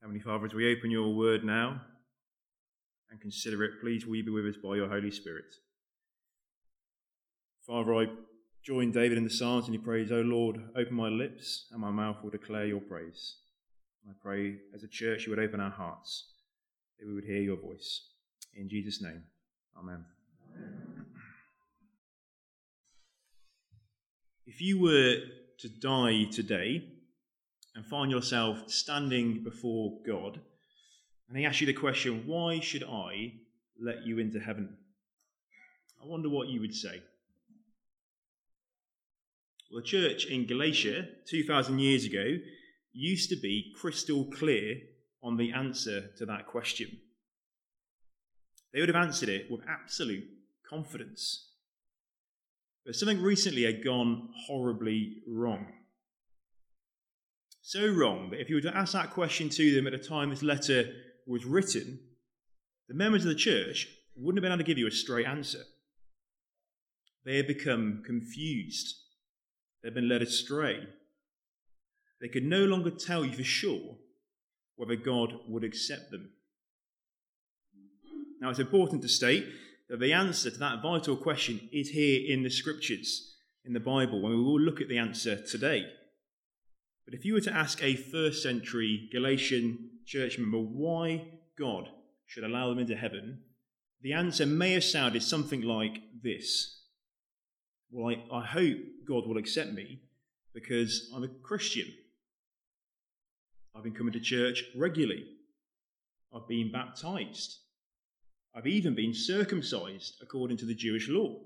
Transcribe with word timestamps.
Heavenly 0.00 0.20
Father, 0.20 0.46
as 0.46 0.54
we 0.54 0.72
open 0.76 0.90
your 0.90 1.14
word 1.14 1.44
now 1.44 1.80
and 3.10 3.20
consider 3.20 3.64
it, 3.64 3.80
please 3.80 4.06
will 4.06 4.16
you 4.16 4.24
be 4.24 4.30
with 4.30 4.46
us 4.46 4.56
by 4.62 4.76
your 4.76 4.88
Holy 4.88 5.10
Spirit. 5.10 5.54
Father, 7.66 7.94
I 7.94 8.06
join 8.62 8.92
David 8.92 9.18
in 9.18 9.24
the 9.24 9.30
Psalms 9.30 9.66
and 9.66 9.74
he 9.74 9.78
prays, 9.78 10.12
O 10.12 10.20
Lord, 10.20 10.60
open 10.76 10.94
my 10.94 11.08
lips 11.08 11.66
and 11.72 11.80
my 11.80 11.90
mouth 11.90 12.22
will 12.22 12.30
declare 12.30 12.66
your 12.66 12.80
praise. 12.80 13.36
I 14.08 14.12
pray 14.22 14.58
as 14.74 14.84
a 14.84 14.88
church 14.88 15.26
you 15.26 15.30
would 15.30 15.44
open 15.44 15.58
our 15.58 15.70
hearts, 15.70 16.32
that 16.98 17.08
we 17.08 17.14
would 17.14 17.24
hear 17.24 17.42
your 17.42 17.56
voice. 17.56 18.08
In 18.54 18.68
Jesus' 18.68 19.02
name, 19.02 19.24
Amen. 19.76 20.04
Amen. 20.54 21.06
If 24.46 24.60
you 24.60 24.80
were 24.80 25.16
to 25.58 25.68
die 25.68 26.30
today, 26.30 26.84
and 27.76 27.84
find 27.84 28.10
yourself 28.10 28.70
standing 28.70 29.44
before 29.44 29.98
God, 30.04 30.40
and 31.28 31.38
He 31.38 31.44
asks 31.44 31.60
you 31.60 31.66
the 31.66 31.74
question, 31.74 32.24
Why 32.26 32.58
should 32.58 32.82
I 32.82 33.34
let 33.80 34.06
you 34.06 34.18
into 34.18 34.40
heaven? 34.40 34.76
I 36.02 36.06
wonder 36.06 36.30
what 36.30 36.48
you 36.48 36.60
would 36.60 36.74
say. 36.74 37.02
Well, 39.70 39.82
the 39.82 39.86
church 39.86 40.24
in 40.26 40.46
Galatia, 40.46 41.06
2,000 41.28 41.78
years 41.78 42.06
ago, 42.06 42.38
used 42.92 43.28
to 43.28 43.36
be 43.36 43.72
crystal 43.76 44.24
clear 44.24 44.76
on 45.22 45.36
the 45.36 45.52
answer 45.52 46.08
to 46.16 46.24
that 46.26 46.46
question. 46.46 46.98
They 48.72 48.80
would 48.80 48.88
have 48.88 48.96
answered 48.96 49.28
it 49.28 49.50
with 49.50 49.60
absolute 49.68 50.24
confidence. 50.68 51.50
But 52.86 52.94
something 52.94 53.20
recently 53.20 53.64
had 53.64 53.84
gone 53.84 54.30
horribly 54.46 55.16
wrong 55.26 55.66
so 57.66 57.88
wrong 57.88 58.30
that 58.30 58.40
if 58.40 58.48
you 58.48 58.54
were 58.54 58.60
to 58.60 58.76
ask 58.76 58.92
that 58.92 59.10
question 59.10 59.48
to 59.48 59.74
them 59.74 59.88
at 59.88 59.92
the 59.92 59.98
time 59.98 60.30
this 60.30 60.40
letter 60.40 60.84
was 61.26 61.44
written, 61.44 61.98
the 62.88 62.94
members 62.94 63.24
of 63.24 63.28
the 63.28 63.34
church 63.34 63.88
wouldn't 64.14 64.38
have 64.38 64.42
been 64.42 64.52
able 64.52 64.58
to 64.58 64.64
give 64.64 64.78
you 64.78 64.86
a 64.86 64.92
straight 64.92 65.26
answer. 65.26 65.64
They 67.24 67.38
had 67.38 67.48
become 67.48 68.04
confused. 68.06 68.94
They'd 69.82 69.94
been 69.94 70.08
led 70.08 70.22
astray. 70.22 70.86
They 72.20 72.28
could 72.28 72.44
no 72.44 72.66
longer 72.66 72.90
tell 72.90 73.24
you 73.24 73.32
for 73.32 73.42
sure 73.42 73.96
whether 74.76 74.94
God 74.94 75.32
would 75.48 75.64
accept 75.64 76.12
them. 76.12 76.30
Now, 78.40 78.50
it's 78.50 78.60
important 78.60 79.02
to 79.02 79.08
state 79.08 79.44
that 79.88 79.98
the 79.98 80.12
answer 80.12 80.52
to 80.52 80.58
that 80.58 80.82
vital 80.82 81.16
question 81.16 81.68
is 81.72 81.88
here 81.88 82.32
in 82.32 82.44
the 82.44 82.50
scriptures, 82.50 83.38
in 83.64 83.72
the 83.72 83.80
Bible, 83.80 84.24
and 84.24 84.36
we 84.36 84.36
will 84.36 84.60
look 84.60 84.80
at 84.80 84.88
the 84.88 84.98
answer 84.98 85.44
today. 85.44 85.84
But 87.06 87.14
if 87.14 87.24
you 87.24 87.34
were 87.34 87.40
to 87.42 87.52
ask 87.54 87.82
a 87.82 87.94
first 87.94 88.42
century 88.42 89.08
Galatian 89.12 89.90
church 90.04 90.38
member 90.38 90.58
why 90.58 91.24
God 91.56 91.88
should 92.26 92.44
allow 92.44 92.68
them 92.68 92.80
into 92.80 92.96
heaven, 92.96 93.42
the 94.02 94.12
answer 94.12 94.44
may 94.44 94.72
have 94.72 94.84
sounded 94.84 95.22
something 95.22 95.62
like 95.62 96.02
this 96.22 96.82
Well, 97.90 98.14
I, 98.14 98.36
I 98.36 98.44
hope 98.44 98.78
God 99.06 99.26
will 99.26 99.38
accept 99.38 99.72
me 99.72 100.00
because 100.52 101.10
I'm 101.14 101.22
a 101.22 101.28
Christian. 101.28 101.86
I've 103.74 103.84
been 103.84 103.94
coming 103.94 104.12
to 104.14 104.20
church 104.20 104.64
regularly. 104.76 105.26
I've 106.34 106.48
been 106.48 106.72
baptized. 106.72 107.58
I've 108.54 108.66
even 108.66 108.94
been 108.94 109.14
circumcised 109.14 110.16
according 110.22 110.56
to 110.58 110.64
the 110.64 110.74
Jewish 110.74 111.08
law. 111.08 111.36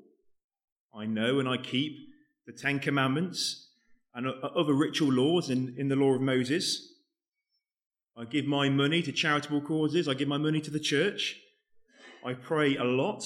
I 0.94 1.06
know 1.06 1.38
and 1.38 1.48
I 1.48 1.58
keep 1.58 1.98
the 2.46 2.52
Ten 2.52 2.78
Commandments 2.78 3.69
and 4.14 4.26
uh, 4.26 4.32
other 4.56 4.74
ritual 4.74 5.12
laws 5.12 5.50
in, 5.50 5.74
in 5.78 5.88
the 5.88 5.96
law 5.96 6.14
of 6.14 6.20
Moses. 6.20 6.94
I 8.16 8.24
give 8.24 8.44
my 8.44 8.68
money 8.68 9.02
to 9.02 9.12
charitable 9.12 9.62
causes. 9.62 10.08
I 10.08 10.14
give 10.14 10.28
my 10.28 10.38
money 10.38 10.60
to 10.60 10.70
the 10.70 10.80
church. 10.80 11.36
I 12.24 12.34
pray 12.34 12.76
a 12.76 12.84
lot. 12.84 13.24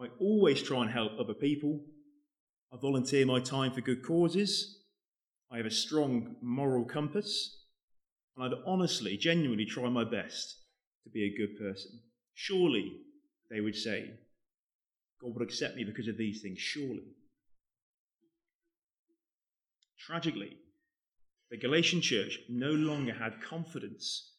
I 0.00 0.06
always 0.18 0.62
try 0.62 0.82
and 0.82 0.90
help 0.90 1.12
other 1.18 1.34
people. 1.34 1.84
I 2.72 2.76
volunteer 2.80 3.24
my 3.26 3.40
time 3.40 3.72
for 3.72 3.80
good 3.80 4.04
causes. 4.04 4.80
I 5.50 5.58
have 5.58 5.66
a 5.66 5.70
strong 5.70 6.36
moral 6.42 6.84
compass. 6.84 7.64
And 8.36 8.44
I'd 8.44 8.58
honestly, 8.66 9.16
genuinely 9.16 9.66
try 9.66 9.88
my 9.88 10.04
best 10.04 10.56
to 11.04 11.10
be 11.10 11.24
a 11.24 11.36
good 11.36 11.58
person. 11.58 12.00
Surely, 12.34 12.92
they 13.50 13.60
would 13.60 13.76
say, 13.76 14.10
God 15.22 15.34
would 15.34 15.48
accept 15.48 15.76
me 15.76 15.84
because 15.84 16.08
of 16.08 16.18
these 16.18 16.42
things, 16.42 16.58
surely. 16.58 17.15
Tragically, 20.06 20.56
the 21.50 21.56
Galatian 21.56 22.00
church 22.00 22.38
no 22.48 22.70
longer 22.70 23.12
had 23.12 23.42
confidence 23.42 24.34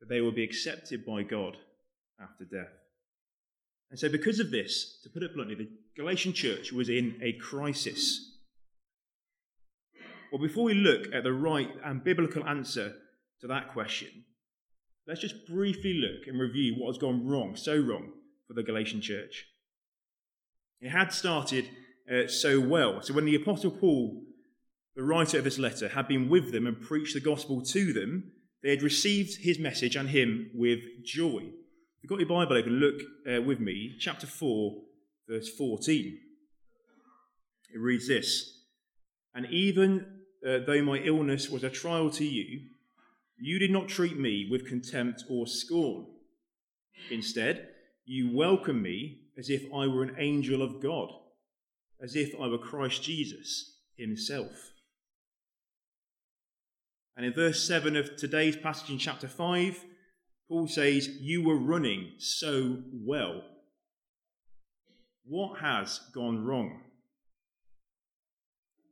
that 0.00 0.08
they 0.08 0.22
would 0.22 0.34
be 0.34 0.44
accepted 0.44 1.04
by 1.04 1.22
God 1.22 1.58
after 2.18 2.44
death. 2.44 2.72
And 3.90 4.00
so, 4.00 4.08
because 4.08 4.40
of 4.40 4.50
this, 4.50 5.00
to 5.02 5.10
put 5.10 5.22
it 5.22 5.34
bluntly, 5.34 5.56
the 5.56 5.68
Galatian 5.94 6.32
church 6.32 6.72
was 6.72 6.88
in 6.88 7.18
a 7.22 7.34
crisis. 7.34 8.38
Well, 10.32 10.40
before 10.40 10.64
we 10.64 10.74
look 10.74 11.12
at 11.12 11.22
the 11.22 11.34
right 11.34 11.70
and 11.84 12.02
biblical 12.02 12.48
answer 12.48 12.94
to 13.42 13.46
that 13.48 13.74
question, 13.74 14.24
let's 15.06 15.20
just 15.20 15.46
briefly 15.46 15.94
look 15.94 16.26
and 16.26 16.40
review 16.40 16.76
what 16.78 16.94
has 16.94 16.98
gone 16.98 17.26
wrong, 17.26 17.56
so 17.56 17.76
wrong, 17.76 18.10
for 18.48 18.54
the 18.54 18.62
Galatian 18.62 19.02
church. 19.02 19.44
It 20.80 20.88
had 20.88 21.12
started 21.12 21.68
uh, 22.10 22.26
so 22.26 22.58
well. 22.58 23.02
So, 23.02 23.12
when 23.12 23.26
the 23.26 23.34
Apostle 23.34 23.70
Paul 23.70 24.22
the 24.96 25.02
writer 25.02 25.38
of 25.38 25.44
this 25.44 25.58
letter, 25.58 25.88
had 25.88 26.08
been 26.08 26.28
with 26.28 26.52
them 26.52 26.66
and 26.66 26.80
preached 26.80 27.14
the 27.14 27.20
gospel 27.20 27.62
to 27.62 27.92
them, 27.92 28.32
they 28.62 28.70
had 28.70 28.82
received 28.82 29.42
his 29.42 29.58
message 29.58 29.96
and 29.96 30.08
him 30.08 30.50
with 30.54 30.80
joy. 31.04 31.40
If 31.42 32.02
you've 32.02 32.10
got 32.10 32.20
your 32.20 32.28
Bible 32.28 32.56
open, 32.56 32.72
look 32.74 33.00
uh, 33.30 33.42
with 33.42 33.60
me, 33.60 33.96
chapter 33.98 34.26
4, 34.26 34.82
verse 35.28 35.50
14. 35.56 36.18
It 37.74 37.78
reads 37.78 38.08
this 38.08 38.62
And 39.34 39.46
even 39.46 40.06
uh, 40.46 40.58
though 40.66 40.82
my 40.82 40.98
illness 40.98 41.50
was 41.50 41.64
a 41.64 41.70
trial 41.70 42.10
to 42.10 42.24
you, 42.24 42.60
you 43.38 43.58
did 43.58 43.70
not 43.70 43.88
treat 43.88 44.18
me 44.18 44.48
with 44.50 44.68
contempt 44.68 45.24
or 45.28 45.46
scorn. 45.46 46.06
Instead, 47.10 47.68
you 48.06 48.34
welcomed 48.34 48.82
me 48.82 49.18
as 49.36 49.50
if 49.50 49.62
I 49.74 49.86
were 49.86 50.02
an 50.02 50.16
angel 50.18 50.62
of 50.62 50.80
God, 50.80 51.08
as 52.02 52.14
if 52.14 52.32
I 52.40 52.46
were 52.46 52.58
Christ 52.58 53.02
Jesus 53.02 53.78
himself. 53.96 54.70
And 57.16 57.24
in 57.24 57.32
verse 57.32 57.66
7 57.66 57.96
of 57.96 58.16
today's 58.16 58.56
passage 58.56 58.90
in 58.90 58.98
chapter 58.98 59.28
5, 59.28 59.84
Paul 60.48 60.66
says, 60.66 61.08
You 61.20 61.44
were 61.44 61.56
running 61.56 62.12
so 62.18 62.78
well. 62.92 63.42
What 65.24 65.60
has 65.60 66.00
gone 66.12 66.44
wrong? 66.44 66.80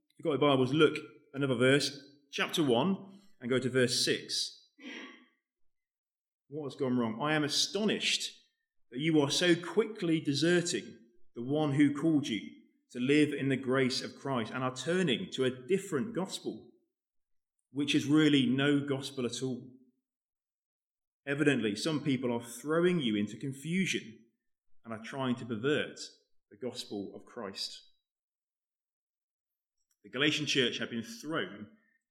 If 0.09 0.19
you've 0.19 0.25
got 0.25 0.41
your 0.41 0.51
Bibles, 0.51 0.73
look 0.73 0.97
another 1.35 1.57
verse, 1.57 2.01
chapter 2.31 2.63
1, 2.63 2.97
and 3.41 3.51
go 3.51 3.59
to 3.59 3.69
verse 3.69 4.05
6. 4.05 4.61
What 6.49 6.67
has 6.67 6.77
gone 6.77 6.97
wrong? 6.97 7.19
I 7.21 7.35
am 7.35 7.45
astonished 7.45 8.31
that 8.93 9.01
you 9.01 9.21
are 9.21 9.31
so 9.31 9.55
quickly 9.55 10.21
deserting 10.21 10.85
the 11.35 11.43
one 11.43 11.73
who 11.73 11.95
called 11.95 12.29
you 12.29 12.41
to 12.93 13.01
live 13.01 13.33
in 13.33 13.49
the 13.49 13.57
grace 13.57 14.03
of 14.03 14.19
Christ 14.19 14.53
and 14.55 14.63
are 14.63 14.75
turning 14.75 15.29
to 15.33 15.45
a 15.45 15.51
different 15.51 16.15
gospel 16.15 16.67
which 17.73 17.95
is 17.95 18.07
really 18.07 18.47
no 18.47 18.81
gospel 18.81 19.25
at 19.25 19.43
all. 19.43 19.63
Evidently, 21.27 21.77
some 21.77 22.01
people 22.01 22.33
are 22.33 22.43
throwing 22.43 23.01
you 23.01 23.17
into 23.17 23.37
confusion 23.37 24.03
and 24.85 24.93
are 24.93 25.03
trying 25.05 25.37
to 25.37 25.45
pervert 25.45 25.99
the 26.51 26.57
gospel 26.57 27.13
of 27.15 27.25
Christ. 27.25 27.81
The 30.05 30.11
Galatian 30.11 30.47
church 30.47 30.79
had 30.79 30.91
been 30.91 31.05
thrown 31.05 31.67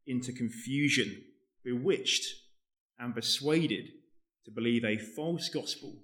into 0.08 0.32
confusion, 0.32 1.24
bewitched, 1.64 2.26
and 2.98 3.14
persuaded 3.14 3.86
to 4.46 4.52
believe 4.52 4.86
a 4.86 4.98
false 4.98 5.50
gospel 5.50 6.04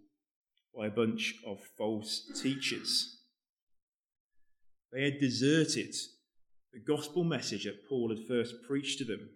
by 0.75 0.87
a 0.87 0.91
bunch 0.91 1.35
of 1.45 1.59
false 1.77 2.29
teachers. 2.41 3.21
They 4.91 5.03
had 5.03 5.19
deserted 5.19 5.95
the 6.73 6.79
gospel 6.79 7.23
message 7.23 7.63
that 7.63 7.87
Paul 7.87 8.09
had 8.09 8.27
first 8.27 8.55
preached 8.67 8.99
to 8.99 9.05
them 9.05 9.29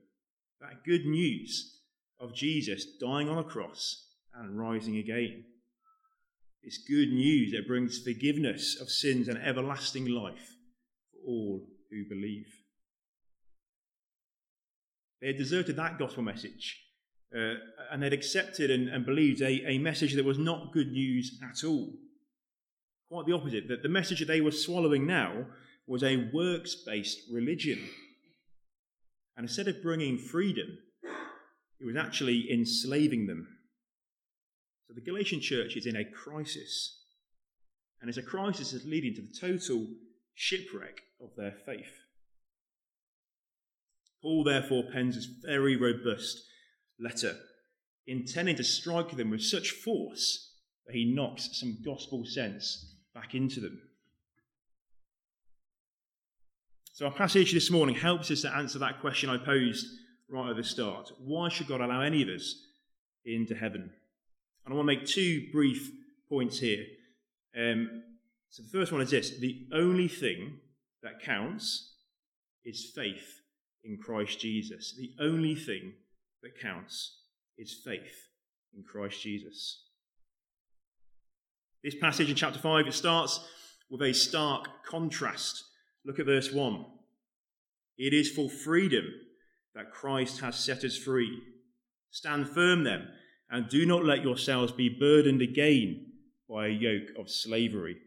that 0.62 0.84
good 0.86 1.06
news 1.06 1.80
of 2.20 2.36
Jesus 2.36 2.86
dying 3.00 3.28
on 3.28 3.40
a 3.40 3.44
cross 3.44 4.08
and 4.36 4.58
rising 4.58 4.98
again. 4.98 5.44
It's 6.64 6.78
good 6.78 7.12
news 7.12 7.52
that 7.52 7.68
brings 7.68 8.00
forgiveness 8.00 8.80
of 8.80 8.90
sins 8.90 9.28
and 9.28 9.38
everlasting 9.40 10.06
life 10.06 10.56
for 11.12 11.28
all 11.28 11.68
who 11.90 12.06
believe. 12.08 12.46
They 15.20 15.28
had 15.28 15.38
deserted 15.38 15.76
that 15.76 15.98
gospel 15.98 16.24
message 16.24 16.80
uh, 17.36 17.56
and 17.92 18.02
they'd 18.02 18.14
accepted 18.14 18.70
and, 18.70 18.88
and 18.90 19.06
believed 19.06 19.42
a, 19.42 19.68
a 19.68 19.78
message 19.80 20.14
that 20.14 20.26
was 20.26 20.38
not 20.38 20.74
good 20.74 20.92
news 20.92 21.40
at 21.44 21.64
all. 21.66 21.94
Quite 23.10 23.26
the 23.26 23.34
opposite, 23.34 23.68
that 23.68 23.84
the 23.84 23.90
message 23.90 24.20
that 24.20 24.28
they 24.28 24.42
were 24.42 24.52
swallowing 24.52 25.08
now 25.08 25.46
was 25.88 26.04
a 26.04 26.30
works 26.32 26.76
based 26.86 27.20
religion 27.32 27.80
and 29.42 29.50
instead 29.50 29.68
of 29.68 29.82
bringing 29.82 30.20
freedom, 30.20 30.68
it 31.80 31.84
was 31.84 31.96
actually 31.96 32.48
enslaving 32.54 33.26
them. 33.26 33.48
So 34.88 34.94
the 34.94 35.02
Galatian 35.02 35.42
church 35.42 35.76
is 35.76 35.88
in 35.88 35.96
a 35.96 36.06
crisis. 36.06 37.02
And 38.00 38.08
it's 38.08 38.20
a 38.20 38.22
crisis 38.22 38.70
that's 38.72 38.86
leading 38.86 39.16
to 39.16 39.24
the 39.24 39.34
total 39.52 39.88
shipwreck 40.36 41.02
of 41.20 41.32
their 41.36 41.56
faith. 41.66 41.92
Paul 44.22 44.44
therefore 44.44 44.84
pens 44.94 45.16
this 45.16 45.26
very 45.26 45.76
robust 45.76 46.40
letter, 47.00 47.36
intending 48.06 48.58
to 48.58 48.64
strike 48.64 49.18
them 49.18 49.32
with 49.32 49.42
such 49.42 49.72
force 49.72 50.54
that 50.86 50.96
he 50.96 51.16
knocks 51.16 51.50
some 51.54 51.80
gospel 51.84 52.26
sense 52.26 52.94
back 53.16 53.34
into 53.34 53.60
them. 53.60 53.82
So, 57.02 57.08
our 57.08 57.14
passage 57.14 57.52
this 57.52 57.72
morning 57.72 57.96
helps 57.96 58.30
us 58.30 58.42
to 58.42 58.56
answer 58.56 58.78
that 58.78 59.02
question 59.02 59.28
I 59.28 59.38
posed 59.44 59.88
right 60.30 60.52
at 60.52 60.56
the 60.56 60.64
start. 60.64 61.12
Why 61.18 61.50
should 61.50 61.66
God 61.66 61.82
allow 61.82 62.02
any 62.02 62.22
of 62.22 62.30
us 62.30 62.54
into 63.26 63.56
heaven? 63.56 63.90
And 64.64 64.72
I 64.72 64.78
want 64.78 64.88
to 64.88 64.96
make 64.96 65.08
two 65.08 65.48
brief 65.52 65.90
points 66.30 66.60
here. 66.60 66.86
Um, 67.58 68.04
so, 68.52 68.62
the 68.62 68.70
first 68.70 68.92
one 68.92 69.02
is 69.02 69.10
this 69.10 69.40
the 69.40 69.66
only 69.74 70.08
thing 70.08 70.60
that 71.02 71.24
counts 71.24 71.96
is 72.66 72.92
faith 72.94 73.42
in 73.84 73.98
Christ 73.98 74.40
Jesus. 74.40 74.94
The 74.96 75.16
only 75.20 75.56
thing 75.56 75.94
that 76.44 76.62
counts 76.62 77.18
is 77.58 77.82
faith 77.84 78.28
in 78.78 78.84
Christ 78.84 79.20
Jesus. 79.24 79.86
This 81.84 81.96
passage 81.96 82.30
in 82.30 82.36
chapter 82.36 82.60
5, 82.60 82.86
it 82.86 82.94
starts 82.94 83.44
with 83.90 84.04
a 84.04 84.14
stark 84.14 84.86
contrast. 84.86 85.64
Look 86.06 86.20
at 86.20 86.26
verse 86.26 86.52
1. 86.52 86.86
It 87.98 88.14
is 88.14 88.32
for 88.32 88.50
freedom 88.50 89.06
that 89.76 89.92
Christ 89.92 90.42
has 90.42 90.56
set 90.56 90.84
us 90.84 90.98
free. 90.98 91.42
Stand 92.10 92.50
firm 92.50 92.84
then, 92.84 93.08
and 93.50 93.70
do 93.70 93.86
not 93.86 94.04
let 94.04 94.24
yourselves 94.24 94.72
be 94.72 94.90
burdened 94.90 95.42
again 95.42 96.08
by 96.50 96.68
a 96.68 96.70
yoke 96.70 97.10
of 97.18 97.30
slavery. 97.30 97.98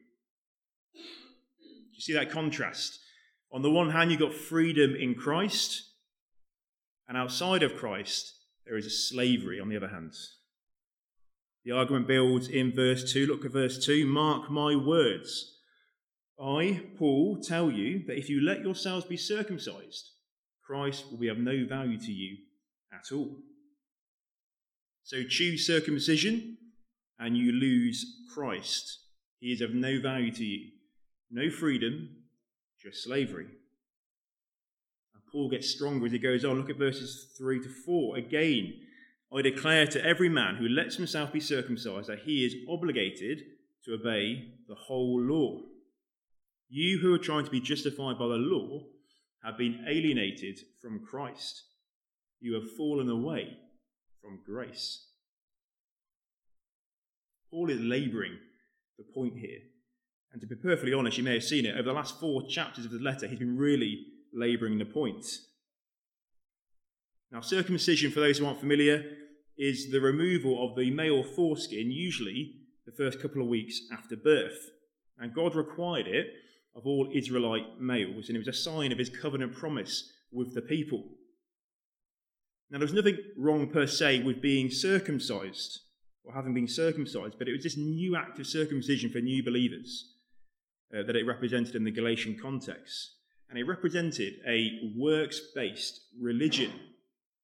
You 0.94 2.00
see 2.00 2.12
that 2.14 2.30
contrast? 2.30 2.98
On 3.52 3.62
the 3.62 3.70
one 3.70 3.90
hand, 3.90 4.10
you've 4.10 4.20
got 4.20 4.34
freedom 4.34 4.94
in 4.96 5.14
Christ, 5.14 5.82
and 7.08 7.16
outside 7.16 7.62
of 7.62 7.76
Christ, 7.76 8.34
there 8.66 8.76
is 8.76 8.86
a 8.86 8.90
slavery 8.90 9.60
on 9.60 9.68
the 9.68 9.76
other 9.76 9.88
hand. 9.88 10.12
The 11.64 11.70
argument 11.70 12.06
builds 12.06 12.48
in 12.48 12.74
verse 12.74 13.10
2. 13.12 13.26
Look 13.26 13.44
at 13.44 13.52
verse 13.52 13.84
2. 13.84 14.06
Mark 14.06 14.50
my 14.50 14.74
words. 14.76 15.53
I, 16.40 16.82
Paul, 16.98 17.40
tell 17.42 17.70
you 17.70 18.04
that 18.06 18.18
if 18.18 18.28
you 18.28 18.40
let 18.40 18.62
yourselves 18.62 19.06
be 19.06 19.16
circumcised, 19.16 20.10
Christ 20.66 21.04
will 21.10 21.18
be 21.18 21.28
of 21.28 21.38
no 21.38 21.64
value 21.68 21.98
to 21.98 22.12
you 22.12 22.38
at 22.92 23.12
all. 23.12 23.36
So 25.04 25.22
choose 25.22 25.66
circumcision, 25.66 26.56
and 27.18 27.36
you 27.36 27.52
lose 27.52 28.04
Christ. 28.34 28.98
He 29.38 29.52
is 29.52 29.60
of 29.60 29.74
no 29.74 30.00
value 30.00 30.32
to 30.32 30.44
you. 30.44 30.70
No 31.30 31.50
freedom, 31.50 32.08
just 32.82 33.04
slavery. 33.04 33.46
And 35.14 35.22
Paul 35.30 35.50
gets 35.50 35.70
stronger 35.70 36.06
as 36.06 36.12
he 36.12 36.18
goes 36.18 36.44
on. 36.44 36.56
Look 36.58 36.70
at 36.70 36.78
verses 36.78 37.34
3 37.38 37.60
to 37.60 37.68
4. 37.68 38.16
Again, 38.16 38.72
I 39.34 39.42
declare 39.42 39.86
to 39.88 40.04
every 40.04 40.28
man 40.28 40.56
who 40.56 40.68
lets 40.68 40.96
himself 40.96 41.32
be 41.32 41.40
circumcised 41.40 42.08
that 42.08 42.20
he 42.20 42.44
is 42.44 42.54
obligated 42.68 43.42
to 43.84 43.94
obey 43.94 44.54
the 44.68 44.74
whole 44.74 45.20
law. 45.20 45.60
You 46.68 46.98
who 46.98 47.14
are 47.14 47.18
trying 47.18 47.44
to 47.44 47.50
be 47.50 47.60
justified 47.60 48.18
by 48.18 48.26
the 48.26 48.34
law 48.34 48.80
have 49.44 49.58
been 49.58 49.84
alienated 49.88 50.58
from 50.80 51.04
Christ. 51.04 51.62
You 52.40 52.54
have 52.54 52.72
fallen 52.76 53.08
away 53.08 53.56
from 54.20 54.40
grace. 54.44 55.06
Paul 57.50 57.70
is 57.70 57.80
labouring 57.80 58.38
the 58.98 59.04
point 59.04 59.38
here 59.38 59.60
and 60.34 60.40
to 60.40 60.48
be 60.48 60.56
perfectly 60.56 60.92
honest, 60.92 61.16
you 61.16 61.22
may 61.22 61.34
have 61.34 61.44
seen 61.44 61.64
it 61.64 61.74
over 61.74 61.84
the 61.84 61.92
last 61.92 62.18
four 62.18 62.42
chapters 62.48 62.84
of 62.84 62.90
the 62.90 62.98
letter, 62.98 63.28
he's 63.28 63.38
been 63.38 63.56
really 63.56 64.04
labouring 64.32 64.78
the 64.78 64.84
point. 64.84 65.24
Now, 67.30 67.40
circumcision, 67.40 68.10
for 68.10 68.18
those 68.18 68.38
who 68.38 68.46
aren't 68.46 68.58
familiar, 68.58 69.04
is 69.56 69.92
the 69.92 70.00
removal 70.00 70.68
of 70.68 70.76
the 70.76 70.90
male 70.90 71.22
foreskin, 71.22 71.92
usually 71.92 72.56
the 72.84 72.90
first 72.90 73.22
couple 73.22 73.42
of 73.42 73.48
weeks 73.48 73.78
after 73.96 74.16
birth. 74.16 74.58
And 75.20 75.32
God 75.32 75.54
required 75.54 76.08
it 76.08 76.26
of 76.74 76.86
all 76.86 77.10
Israelite 77.14 77.80
males, 77.80 78.28
and 78.28 78.36
it 78.36 78.44
was 78.44 78.48
a 78.48 78.52
sign 78.52 78.92
of 78.92 78.98
his 78.98 79.08
covenant 79.08 79.54
promise 79.54 80.12
with 80.32 80.54
the 80.54 80.62
people. 80.62 81.04
Now, 82.70 82.78
there 82.78 82.86
was 82.86 82.92
nothing 82.92 83.18
wrong 83.36 83.68
per 83.68 83.86
se 83.86 84.22
with 84.22 84.42
being 84.42 84.70
circumcised 84.70 85.80
or 86.24 86.32
having 86.32 86.54
been 86.54 86.66
circumcised, 86.66 87.38
but 87.38 87.48
it 87.48 87.52
was 87.52 87.62
this 87.62 87.76
new 87.76 88.16
act 88.16 88.38
of 88.38 88.46
circumcision 88.46 89.10
for 89.10 89.20
new 89.20 89.44
believers 89.44 90.14
uh, 90.92 91.02
that 91.02 91.16
it 91.16 91.26
represented 91.26 91.74
in 91.74 91.84
the 91.84 91.90
Galatian 91.90 92.38
context. 92.40 93.12
And 93.48 93.58
it 93.58 93.64
represented 93.64 94.34
a 94.48 94.92
works 94.96 95.40
based 95.54 96.00
religion, 96.20 96.72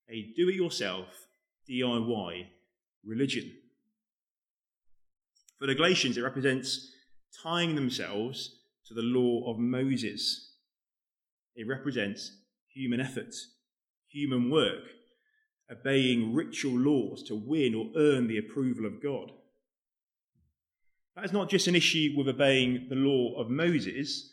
a 0.09 0.32
do 0.35 0.49
it 0.49 0.55
yourself, 0.55 1.06
DIY 1.69 2.47
religion. 3.05 3.53
For 5.59 5.67
the 5.67 5.75
Galatians, 5.75 6.17
it 6.17 6.23
represents 6.23 6.91
tying 7.43 7.75
themselves 7.75 8.60
to 8.91 8.95
the 8.95 9.03
law 9.03 9.49
of 9.49 9.57
Moses. 9.57 10.51
It 11.55 11.69
represents 11.69 12.33
human 12.75 13.01
effort, 13.01 13.33
human 14.09 14.51
work, 14.51 14.83
obeying 15.71 16.35
ritual 16.35 16.77
laws 16.77 17.23
to 17.25 17.37
win 17.37 17.77
or 17.77 17.87
earn 17.97 18.27
the 18.27 18.39
approval 18.39 18.87
of 18.87 19.01
God. 19.01 19.31
That 21.15 21.25
is 21.25 21.33
not 21.33 21.49
just 21.49 21.69
an 21.69 21.77
issue 21.77 22.15
with 22.17 22.29
obeying 22.29 22.89
the 22.89 22.97
law 22.97 23.41
of 23.41 23.49
Moses. 23.49 24.33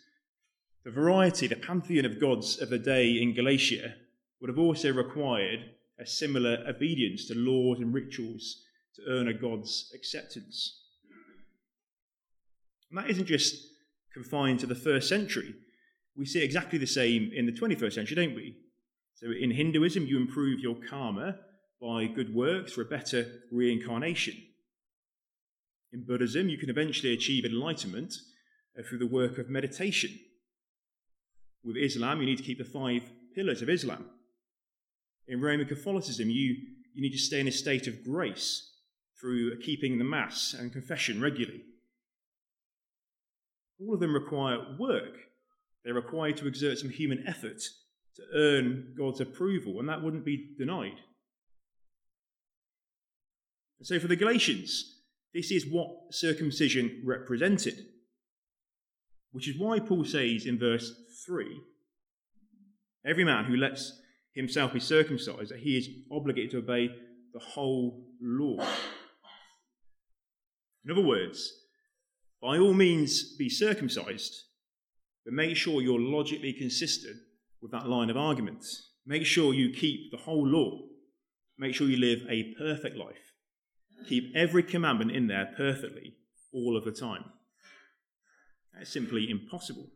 The 0.83 0.89
variety, 0.89 1.45
the 1.45 1.56
pantheon 1.56 2.06
of 2.06 2.19
gods 2.19 2.59
of 2.59 2.71
the 2.71 2.80
day 2.80 3.12
in 3.21 3.36
Galatia 3.36 3.94
would 4.42 4.50
have 4.50 4.57
also 4.57 4.92
required 4.92 5.59
a 6.00 6.06
similar 6.07 6.63
obedience 6.68 7.27
to 7.27 7.36
laws 7.36 7.77
and 7.80 7.94
rituals 7.94 8.63
to 8.95 9.04
earn 9.07 9.27
a 9.27 9.33
God's 9.36 9.92
acceptance. 9.94 10.81
And 12.89 12.98
that 12.98 13.12
isn't 13.12 13.27
just 13.27 13.76
confined 14.17 14.59
to 14.59 14.65
the 14.65 14.75
first 14.75 15.07
century. 15.07 15.53
We 16.15 16.25
see 16.25 16.43
exactly 16.43 16.79
the 16.79 16.87
same 16.87 17.31
in 17.35 17.45
the 17.45 17.51
21st 17.51 17.93
century, 17.93 18.15
don't 18.15 18.35
we? 18.35 18.55
So 19.15 19.27
in 19.31 19.51
Hinduism, 19.51 20.05
you 20.05 20.17
improve 20.17 20.59
your 20.59 20.75
karma 20.89 21.37
by 21.79 22.07
good 22.07 22.33
works 22.33 22.73
for 22.73 22.81
a 22.81 22.85
better 22.85 23.25
reincarnation. 23.51 24.35
In 25.94 26.06
Buddhism, 26.06 26.49
you 26.49 26.57
can 26.57 26.69
eventually 26.69 27.13
achieve 27.13 27.45
enlightenment 27.45 28.13
uh, 28.77 28.81
through 28.83 28.97
the 28.97 29.07
work 29.07 29.37
of 29.37 29.49
meditation. 29.49 30.11
With 31.63 31.77
Islam, 31.77 32.19
you 32.19 32.25
need 32.25 32.37
to 32.37 32.44
keep 32.44 32.57
the 32.57 32.65
five 32.65 33.03
pillars 33.35 33.61
of 33.61 33.69
Islam. 33.69 34.06
In 35.27 35.42
Roman 35.42 35.68
Catholicism, 35.68 36.30
you, 36.30 36.56
you 36.94 37.01
need 37.01 37.11
to 37.11 37.18
stay 37.18 37.39
in 37.39 37.47
a 37.47 37.51
state 37.51 37.87
of 37.87 38.03
grace 38.03 38.71
through 39.19 39.59
keeping 39.59 39.97
the 39.97 40.03
Mass 40.03 40.56
and 40.57 40.71
confession 40.71 41.21
regularly. 41.21 41.61
All 43.79 43.93
of 43.93 43.99
them 43.99 44.13
require 44.13 44.57
work. 44.79 45.15
They 45.85 45.91
require 45.91 46.33
to 46.33 46.47
exert 46.47 46.79
some 46.79 46.89
human 46.89 47.23
effort 47.27 47.61
to 48.15 48.23
earn 48.33 48.93
God's 48.97 49.21
approval, 49.21 49.79
and 49.79 49.87
that 49.87 50.01
wouldn't 50.01 50.25
be 50.25 50.55
denied. 50.57 50.99
So 53.83 53.99
for 53.99 54.07
the 54.07 54.15
Galatians, 54.15 55.01
this 55.33 55.51
is 55.51 55.67
what 55.69 55.89
circumcision 56.11 57.03
represented. 57.05 57.75
Which 59.31 59.47
is 59.47 59.59
why 59.59 59.79
Paul 59.79 60.03
says 60.03 60.45
in 60.45 60.57
verse 60.57 60.91
3 61.25 61.61
every 63.05 63.23
man 63.23 63.45
who 63.45 63.55
lets 63.55 64.01
himself 64.33 64.73
be 64.73 64.79
circumcised, 64.79 65.51
that 65.51 65.59
he 65.59 65.77
is 65.77 65.89
obligated 66.11 66.51
to 66.51 66.57
obey 66.57 66.89
the 67.33 67.39
whole 67.39 68.03
law. 68.21 68.65
In 70.83 70.91
other 70.91 71.01
words, 71.01 71.53
by 72.41 72.57
all 72.57 72.73
means 72.73 73.35
be 73.35 73.49
circumcised, 73.49 74.35
but 75.25 75.33
make 75.33 75.56
sure 75.56 75.81
you're 75.81 75.99
logically 75.99 76.53
consistent 76.53 77.17
with 77.61 77.71
that 77.71 77.87
line 77.87 78.09
of 78.09 78.17
argument. 78.17 78.63
Make 79.06 79.25
sure 79.25 79.53
you 79.53 79.71
keep 79.71 80.11
the 80.11 80.17
whole 80.17 80.45
law. 80.47 80.79
Make 81.57 81.73
sure 81.73 81.87
you 81.87 81.97
live 81.97 82.21
a 82.29 82.53
perfect 82.59 82.95
life 82.95 83.27
keep 84.06 84.31
every 84.35 84.63
commandment 84.63 85.11
in 85.11 85.27
there 85.27 85.53
perfectly 85.57 86.15
all 86.53 86.77
of 86.77 86.85
the 86.85 86.91
time. 86.91 87.25
That's 88.73 88.91
simply 88.91 89.29
impossible. 89.29 89.87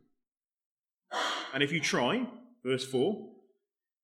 And 1.54 1.62
if 1.62 1.72
you 1.72 1.80
try, 1.80 2.26
verse 2.64 2.86
4, 2.86 3.28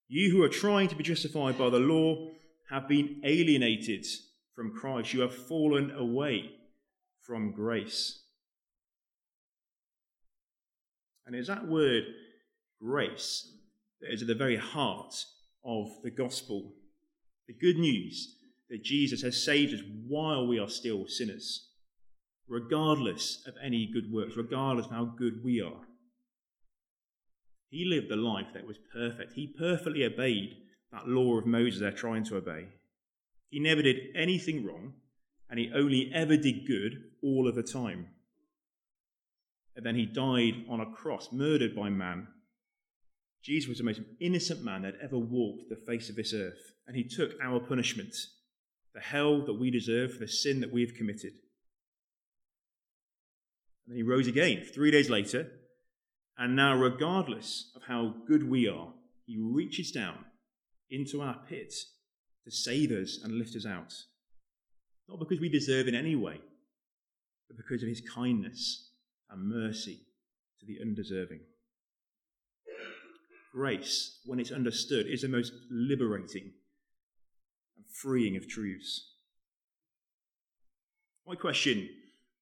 you 0.08 0.30
who 0.30 0.42
are 0.42 0.48
trying 0.48 0.88
to 0.88 0.94
be 0.94 1.04
justified 1.04 1.58
by 1.58 1.70
the 1.70 1.78
law 1.78 2.28
have 2.70 2.88
been 2.88 3.20
alienated 3.24 4.06
from 4.54 4.72
Christ. 4.72 5.12
You 5.12 5.20
have 5.20 5.34
fallen 5.34 5.90
away 5.90 6.50
from 7.22 7.52
grace. 7.52 8.22
And 11.28 11.36
it's 11.36 11.48
that 11.48 11.68
word, 11.68 12.04
grace, 12.80 13.52
that 14.00 14.10
is 14.10 14.22
at 14.22 14.28
the 14.28 14.34
very 14.34 14.56
heart 14.56 15.14
of 15.62 15.88
the 16.02 16.10
gospel 16.10 16.72
The 17.48 17.52
good 17.52 17.76
news 17.76 18.34
that 18.70 18.82
Jesus 18.82 19.20
has 19.20 19.44
saved 19.44 19.74
us 19.74 19.80
while 20.06 20.46
we 20.46 20.58
are 20.58 20.70
still 20.70 21.06
sinners, 21.06 21.68
regardless 22.48 23.42
of 23.46 23.54
any 23.62 23.90
good 23.92 24.10
works, 24.10 24.38
regardless 24.38 24.86
of 24.86 24.92
how 24.92 25.04
good 25.04 25.44
we 25.44 25.60
are. 25.60 25.86
He 27.68 27.84
lived 27.84 28.10
a 28.10 28.16
life 28.16 28.48
that 28.54 28.66
was 28.66 28.78
perfect. 28.90 29.34
He 29.34 29.54
perfectly 29.58 30.04
obeyed 30.04 30.56
that 30.92 31.08
law 31.08 31.36
of 31.36 31.44
Moses 31.44 31.80
they're 31.80 31.92
trying 31.92 32.24
to 32.24 32.36
obey. 32.36 32.68
He 33.50 33.60
never 33.60 33.82
did 33.82 33.98
anything 34.14 34.64
wrong, 34.64 34.94
and 35.50 35.58
he 35.58 35.70
only 35.74 36.10
ever 36.14 36.38
did 36.38 36.66
good 36.66 37.02
all 37.22 37.46
of 37.46 37.54
the 37.54 37.62
time. 37.62 38.08
And 39.78 39.86
then 39.86 39.94
he 39.94 40.06
died 40.06 40.64
on 40.68 40.80
a 40.80 40.90
cross, 40.90 41.28
murdered 41.30 41.76
by 41.76 41.88
man. 41.88 42.26
Jesus 43.44 43.68
was 43.68 43.78
the 43.78 43.84
most 43.84 44.00
innocent 44.20 44.64
man 44.64 44.82
that 44.82 44.96
ever 45.00 45.16
walked 45.16 45.68
the 45.68 45.76
face 45.76 46.10
of 46.10 46.16
this 46.16 46.34
earth, 46.34 46.72
and 46.88 46.96
he 46.96 47.04
took 47.04 47.30
our 47.40 47.60
punishment, 47.60 48.12
the 48.92 49.00
hell 49.00 49.46
that 49.46 49.54
we 49.54 49.70
deserve 49.70 50.12
for 50.12 50.18
the 50.18 50.26
sin 50.26 50.58
that 50.62 50.72
we've 50.72 50.96
committed. 50.96 51.30
And 53.86 53.92
then 53.92 53.96
he 53.98 54.02
rose 54.02 54.26
again 54.26 54.64
three 54.74 54.90
days 54.90 55.08
later, 55.08 55.48
and 56.36 56.56
now, 56.56 56.74
regardless 56.74 57.70
of 57.76 57.82
how 57.86 58.16
good 58.26 58.50
we 58.50 58.66
are, 58.66 58.92
he 59.26 59.38
reaches 59.38 59.92
down 59.92 60.24
into 60.90 61.22
our 61.22 61.36
pit 61.48 61.72
to 62.44 62.50
save 62.50 62.90
us 62.90 63.20
and 63.22 63.38
lift 63.38 63.54
us 63.54 63.64
out. 63.64 63.94
Not 65.08 65.20
because 65.20 65.38
we 65.38 65.48
deserve 65.48 65.86
in 65.86 65.94
any 65.94 66.16
way, 66.16 66.40
but 67.46 67.56
because 67.56 67.84
of 67.84 67.88
his 67.88 68.00
kindness 68.00 68.87
and 69.30 69.48
mercy 69.48 70.00
to 70.60 70.66
the 70.66 70.78
undeserving. 70.80 71.40
Grace, 73.52 74.20
when 74.24 74.38
it's 74.38 74.52
understood, 74.52 75.06
is 75.06 75.22
the 75.22 75.28
most 75.28 75.52
liberating 75.70 76.52
and 77.76 77.84
freeing 78.02 78.36
of 78.36 78.48
truths. 78.48 79.14
My 81.26 81.34
question 81.34 81.88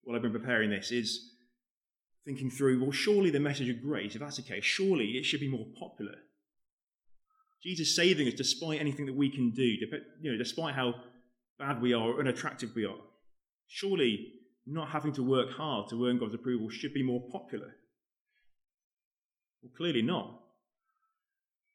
while 0.03 0.15
I've 0.15 0.23
been 0.23 0.33
preparing 0.33 0.71
this 0.71 0.93
is 0.93 1.33
thinking 2.25 2.49
through 2.49 2.81
well, 2.81 2.93
surely 2.93 3.31
the 3.31 3.41
message 3.41 3.69
of 3.69 3.83
grace, 3.83 4.15
if 4.15 4.21
that's 4.21 4.37
the 4.37 4.43
case, 4.43 4.65
surely 4.65 5.13
it 5.13 5.25
should 5.25 5.41
be 5.41 5.51
more 5.51 5.67
popular. 5.79 6.15
Jesus 7.63 7.97
saving 7.97 8.29
us 8.29 8.35
despite 8.35 8.81
anything 8.81 9.07
that 9.07 9.17
we 9.17 9.29
can 9.29 9.51
do, 9.51 9.65
you 9.65 10.31
know, 10.31 10.39
despite 10.39 10.75
how 10.75 10.95
bad 11.59 11.83
we 11.83 11.93
are 11.93 12.11
or 12.11 12.21
unattractive 12.21 12.71
we 12.77 12.85
are. 12.85 12.99
Surely 13.67 14.33
not 14.67 14.89
having 14.89 15.13
to 15.15 15.23
work 15.23 15.53
hard 15.53 15.89
to 15.91 16.07
earn 16.07 16.19
God's 16.19 16.35
approval 16.35 16.69
should 16.71 16.93
be 16.93 17.03
more 17.03 17.23
popular. 17.31 17.77
Well, 19.63 19.73
clearly 19.77 20.03
not. 20.03 20.41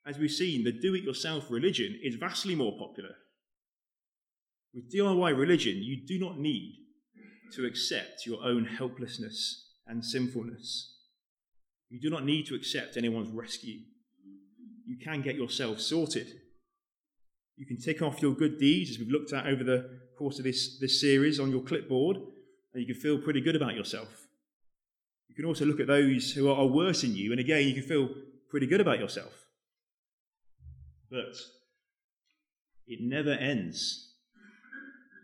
As 0.05 0.17
we've 0.17 0.31
seen, 0.31 0.63
the 0.63 0.71
do 0.71 0.95
it 0.95 1.03
yourself 1.03 1.45
religion 1.49 1.99
is 2.03 2.15
vastly 2.15 2.55
more 2.55 2.77
popular. 2.77 3.15
With 4.73 4.91
DIY 4.91 5.37
religion, 5.37 5.77
you 5.77 6.05
do 6.05 6.19
not 6.19 6.39
need 6.39 6.77
to 7.53 7.65
accept 7.65 8.25
your 8.25 8.43
own 8.43 8.65
helplessness 8.65 9.69
and 9.85 10.03
sinfulness. 10.03 10.97
You 11.89 11.99
do 11.99 12.09
not 12.09 12.25
need 12.25 12.47
to 12.47 12.55
accept 12.55 12.97
anyone's 12.97 13.29
rescue. 13.29 13.79
You 14.85 14.97
can 15.03 15.21
get 15.21 15.35
yourself 15.35 15.79
sorted. 15.79 16.27
You 17.57 17.65
can 17.65 17.79
tick 17.79 18.01
off 18.01 18.21
your 18.21 18.33
good 18.33 18.57
deeds, 18.57 18.91
as 18.91 18.97
we've 18.97 19.11
looked 19.11 19.33
at 19.33 19.45
over 19.45 19.63
the 19.63 19.99
course 20.17 20.39
of 20.39 20.45
this, 20.45 20.79
this 20.79 20.99
series, 21.01 21.39
on 21.39 21.51
your 21.51 21.61
clipboard, 21.61 22.17
and 22.73 22.81
you 22.81 22.93
can 22.93 23.01
feel 23.01 23.17
pretty 23.17 23.41
good 23.41 23.55
about 23.55 23.75
yourself. 23.75 24.27
You 25.27 25.35
can 25.35 25.45
also 25.45 25.65
look 25.65 25.79
at 25.79 25.87
those 25.87 26.31
who 26.31 26.51
are 26.51 26.65
worse 26.65 27.01
than 27.01 27.15
you, 27.15 27.31
and 27.31 27.39
again, 27.39 27.67
you 27.67 27.73
can 27.73 27.83
feel 27.83 28.09
pretty 28.49 28.67
good 28.67 28.81
about 28.81 28.99
yourself. 28.99 29.33
But 31.09 31.35
it 32.87 32.99
never 33.01 33.31
ends. 33.31 34.13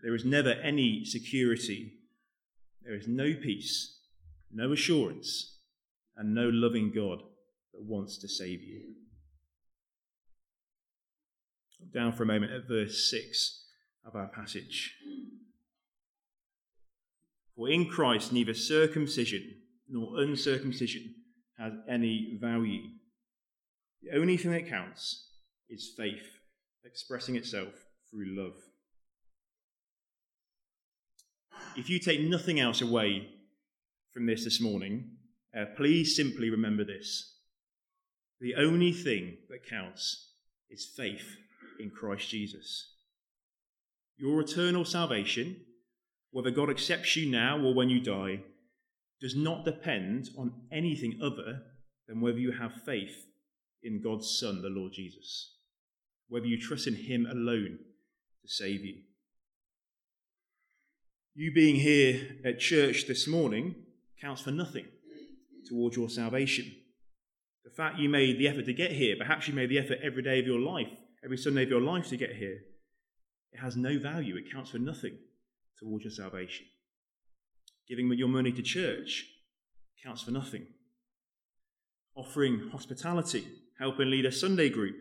There 0.04 0.16
is 0.16 0.24
never 0.24 0.52
any 0.52 1.04
security. 1.06 1.94
There 2.84 2.96
is 2.96 3.08
no 3.08 3.34
peace, 3.34 4.00
no 4.52 4.72
assurance, 4.72 5.58
and 6.16 6.34
no 6.34 6.50
loving 6.50 6.92
God 6.96 7.20
that 7.74 7.84
wants 7.84 8.18
to 8.20 8.30
save 8.30 8.62
you. 8.62 8.94
Look 11.82 11.94
down 11.94 12.14
for 12.14 12.24
a 12.24 12.28
moment 12.28 12.54
at 12.54 12.68
verse 12.68 13.10
6 13.12 13.66
of 14.06 14.16
our 14.16 14.28
passage. 14.28 14.96
For 17.58 17.70
in 17.70 17.90
Christ 17.90 18.32
neither 18.32 18.54
circumcision 18.54 19.56
nor 19.90 20.22
uncircumcision 20.22 21.16
has 21.58 21.74
any 21.90 22.38
value. 22.40 22.84
The 24.04 24.16
only 24.16 24.38
thing 24.38 24.52
that 24.52 24.70
counts 24.70 25.32
is 25.68 25.94
faith 25.98 26.38
expressing 26.86 27.36
itself 27.36 27.74
through 28.12 28.38
love. 28.38 28.54
If 31.76 31.90
you 31.90 32.00
take 32.00 32.22
nothing 32.22 32.60
else 32.60 32.82
away 32.82 33.28
from 34.14 34.28
this 34.28 34.44
this 34.44 34.62
morning, 34.62 35.10
uh, 35.58 35.66
please 35.76 36.16
simply 36.16 36.52
remember 36.52 36.84
this. 36.84 37.40
The 38.40 38.54
only 38.56 38.92
thing 38.92 39.38
that 39.50 39.68
counts 39.68 40.34
is 40.70 40.94
faith 40.96 41.38
in 41.80 41.90
Christ 41.90 42.30
Jesus. 42.30 42.94
Your 44.16 44.42
eternal 44.42 44.86
salvation, 44.86 45.58
whether 46.38 46.52
God 46.52 46.70
accepts 46.70 47.16
you 47.16 47.30
now 47.30 47.60
or 47.60 47.74
when 47.74 47.90
you 47.90 48.00
die, 48.00 48.42
does 49.20 49.36
not 49.36 49.66
depend 49.66 50.30
on 50.38 50.54
anything 50.72 51.20
other 51.22 51.64
than 52.08 52.22
whether 52.22 52.38
you 52.38 52.52
have 52.52 52.84
faith 52.86 53.26
in 53.84 54.02
God's 54.02 54.40
Son, 54.40 54.62
the 54.62 54.70
Lord 54.70 54.94
Jesus 54.94 55.58
whether 56.30 56.46
you 56.46 56.60
trust 56.60 56.88
in 56.88 56.96
Him 56.96 57.26
alone 57.30 57.80
to 58.42 58.48
save 58.48 58.84
you. 58.84 58.96
You 61.36 61.54
being 61.54 61.76
here 61.76 62.38
at 62.46 62.60
church 62.60 63.06
this 63.08 63.28
morning 63.28 63.76
counts 64.20 64.42
for 64.42 64.52
nothing 64.52 64.86
towards 65.68 65.96
your 65.96 66.10
salvation. 66.10 66.74
The 67.64 67.72
fact 67.72 68.00
you 68.00 68.10
made 68.10 68.40
the 68.40 68.48
effort 68.48 68.66
to 68.66 68.74
get 68.74 68.92
here, 68.92 69.16
perhaps 69.18 69.48
you 69.48 69.54
made 69.54 69.70
the 69.70 69.80
effort 69.80 70.00
every 70.02 70.24
day 70.24 70.40
of 70.40 70.48
your 70.48 70.60
life, 70.60 70.88
every 71.24 71.38
Sunday 71.38 71.64
of 71.64 71.70
your 71.70 71.82
life 71.82 72.10
to 72.10 72.18
get 72.18 72.36
here, 72.36 72.60
it 73.52 73.60
has 73.60 73.76
no 73.76 74.00
value. 74.00 74.36
It 74.36 74.52
counts 74.52 74.72
for 74.72 74.80
nothing 74.80 75.18
towards 75.80 76.06
your 76.06 76.12
salvation. 76.12 76.66
Giving 77.88 78.12
your 78.14 78.28
money 78.28 78.52
to 78.52 78.62
church 78.62 79.26
counts 80.04 80.22
for 80.22 80.32
nothing. 80.32 80.68
Offering 82.16 82.70
hospitality, 82.72 83.46
helping 83.80 84.10
lead 84.10 84.26
a 84.26 84.32
Sunday 84.32 84.70
group, 84.70 84.96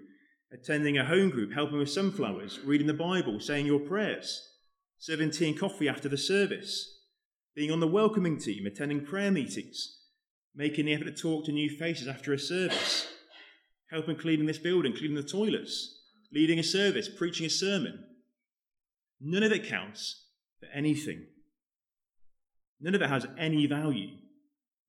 attending 0.52 0.98
a 0.98 1.04
home 1.04 1.30
group, 1.30 1.52
helping 1.52 1.78
with 1.78 1.90
sunflowers, 1.90 2.60
reading 2.64 2.86
the 2.86 2.94
Bible, 2.94 3.40
saying 3.40 3.66
your 3.66 3.80
prayers, 3.80 4.42
serving 4.98 5.30
tea 5.30 5.48
and 5.48 5.58
coffee 5.58 5.88
after 5.88 6.08
the 6.08 6.18
service, 6.18 7.00
being 7.54 7.70
on 7.70 7.80
the 7.80 7.86
welcoming 7.86 8.38
team, 8.38 8.66
attending 8.66 9.04
prayer 9.04 9.30
meetings, 9.30 9.98
making 10.54 10.86
the 10.86 10.94
effort 10.94 11.04
to 11.04 11.12
talk 11.12 11.44
to 11.44 11.52
new 11.52 11.70
faces 11.70 12.06
after 12.06 12.32
a 12.32 12.38
service, 12.38 13.08
helping 13.90 14.16
cleaning 14.16 14.46
this 14.46 14.58
building, 14.58 14.92
cleaning 14.92 15.16
the 15.16 15.22
toilets, 15.22 16.02
leading 16.32 16.58
a 16.58 16.62
service, 16.62 17.08
preaching 17.08 17.46
a 17.46 17.50
sermon. 17.50 18.04
None 19.20 19.42
of 19.42 19.52
it 19.52 19.66
counts 19.66 20.25
for 20.66 20.76
anything. 20.76 21.26
None 22.80 22.94
of 22.94 23.02
it 23.02 23.08
has 23.08 23.26
any 23.38 23.66
value. 23.66 24.08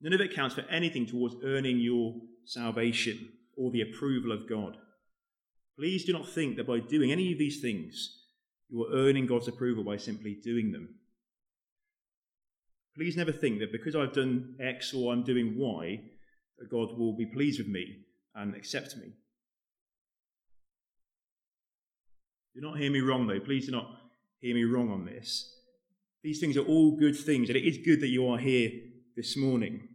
None 0.02 0.14
of 0.14 0.22
it 0.22 0.36
counts 0.36 0.56
for 0.56 0.62
anything 0.70 1.06
towards 1.06 1.36
earning 1.44 1.80
your 1.80 2.16
salvation 2.46 3.30
or 3.56 3.72
the 3.72 3.82
approval 3.82 4.32
of 4.32 4.48
God. 4.48 4.78
Please 5.78 6.06
do 6.06 6.14
not 6.14 6.30
think 6.30 6.58
that 6.58 6.68
by 6.68 6.80
doing 6.80 7.12
any 7.12 7.32
of 7.32 7.40
these 7.40 7.62
things, 7.62 8.24
you 8.70 8.84
are 8.84 8.94
earning 8.94 9.26
God's 9.26 9.48
approval 9.48 9.84
by 9.84 9.98
simply 9.98 10.38
doing 10.44 10.72
them. 10.72 10.96
Please 12.96 13.16
never 13.16 13.32
think 13.32 13.60
that 13.60 13.72
because 13.72 13.96
I've 13.96 14.14
done 14.14 14.56
X 14.60 14.94
or 14.94 15.14
I'm 15.14 15.24
doing 15.24 15.56
Y, 15.58 16.02
that 16.58 16.72
God 16.72 16.98
will 16.98 17.16
be 17.16 17.28
pleased 17.28 17.60
with 17.60 17.68
me 17.68 18.06
and 18.36 18.56
accept 18.56 18.98
me. 18.98 19.14
Do 22.56 22.62
not 22.62 22.80
hear 22.80 22.92
me 22.92 23.02
wrong, 23.02 23.28
though. 23.28 23.40
Please 23.40 23.68
do 23.68 23.72
not 23.72 23.88
hear 24.40 24.56
me 24.56 24.64
wrong 24.64 24.92
on 24.92 25.06
this. 25.06 25.57
These 26.24 26.40
things 26.40 26.58
are 26.58 26.66
all 26.66 26.98
good 26.98 27.16
things, 27.16 27.50
and 27.50 27.58
it 27.58 27.66
is 27.66 27.78
good 27.78 28.02
that 28.02 28.10
you 28.10 28.28
are 28.28 28.38
here 28.38 28.72
this 29.16 29.38
morning. 29.38 29.88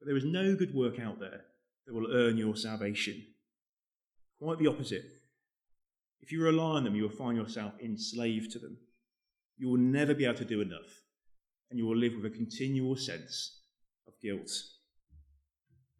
But 0.00 0.06
there 0.06 0.16
is 0.16 0.24
no 0.24 0.54
good 0.54 0.74
work 0.74 0.98
out 0.98 1.20
there 1.20 1.42
that 1.86 1.94
will 1.94 2.12
earn 2.12 2.36
your 2.36 2.56
salvation. 2.56 3.24
Quite 4.40 4.58
the 4.58 4.66
opposite. 4.66 5.04
If 6.20 6.32
you 6.32 6.42
rely 6.42 6.76
on 6.76 6.84
them, 6.84 6.94
you 6.94 7.02
will 7.02 7.10
find 7.10 7.36
yourself 7.36 7.72
enslaved 7.82 8.52
to 8.52 8.58
them. 8.58 8.76
You 9.56 9.68
will 9.68 9.78
never 9.78 10.14
be 10.14 10.24
able 10.24 10.38
to 10.38 10.44
do 10.44 10.60
enough, 10.60 11.02
and 11.70 11.78
you 11.78 11.86
will 11.86 11.96
live 11.96 12.14
with 12.14 12.26
a 12.26 12.36
continual 12.36 12.96
sense 12.96 13.60
of 14.06 14.14
guilt. 14.22 14.50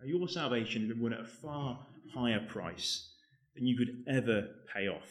Now, 0.00 0.06
your 0.06 0.28
salvation 0.28 0.82
has 0.82 0.90
been 0.90 1.02
won 1.02 1.12
at 1.12 1.20
a 1.20 1.24
far 1.24 1.78
higher 2.14 2.46
price 2.48 3.14
than 3.54 3.66
you 3.66 3.76
could 3.76 4.04
ever 4.08 4.48
pay 4.72 4.88
off, 4.88 5.10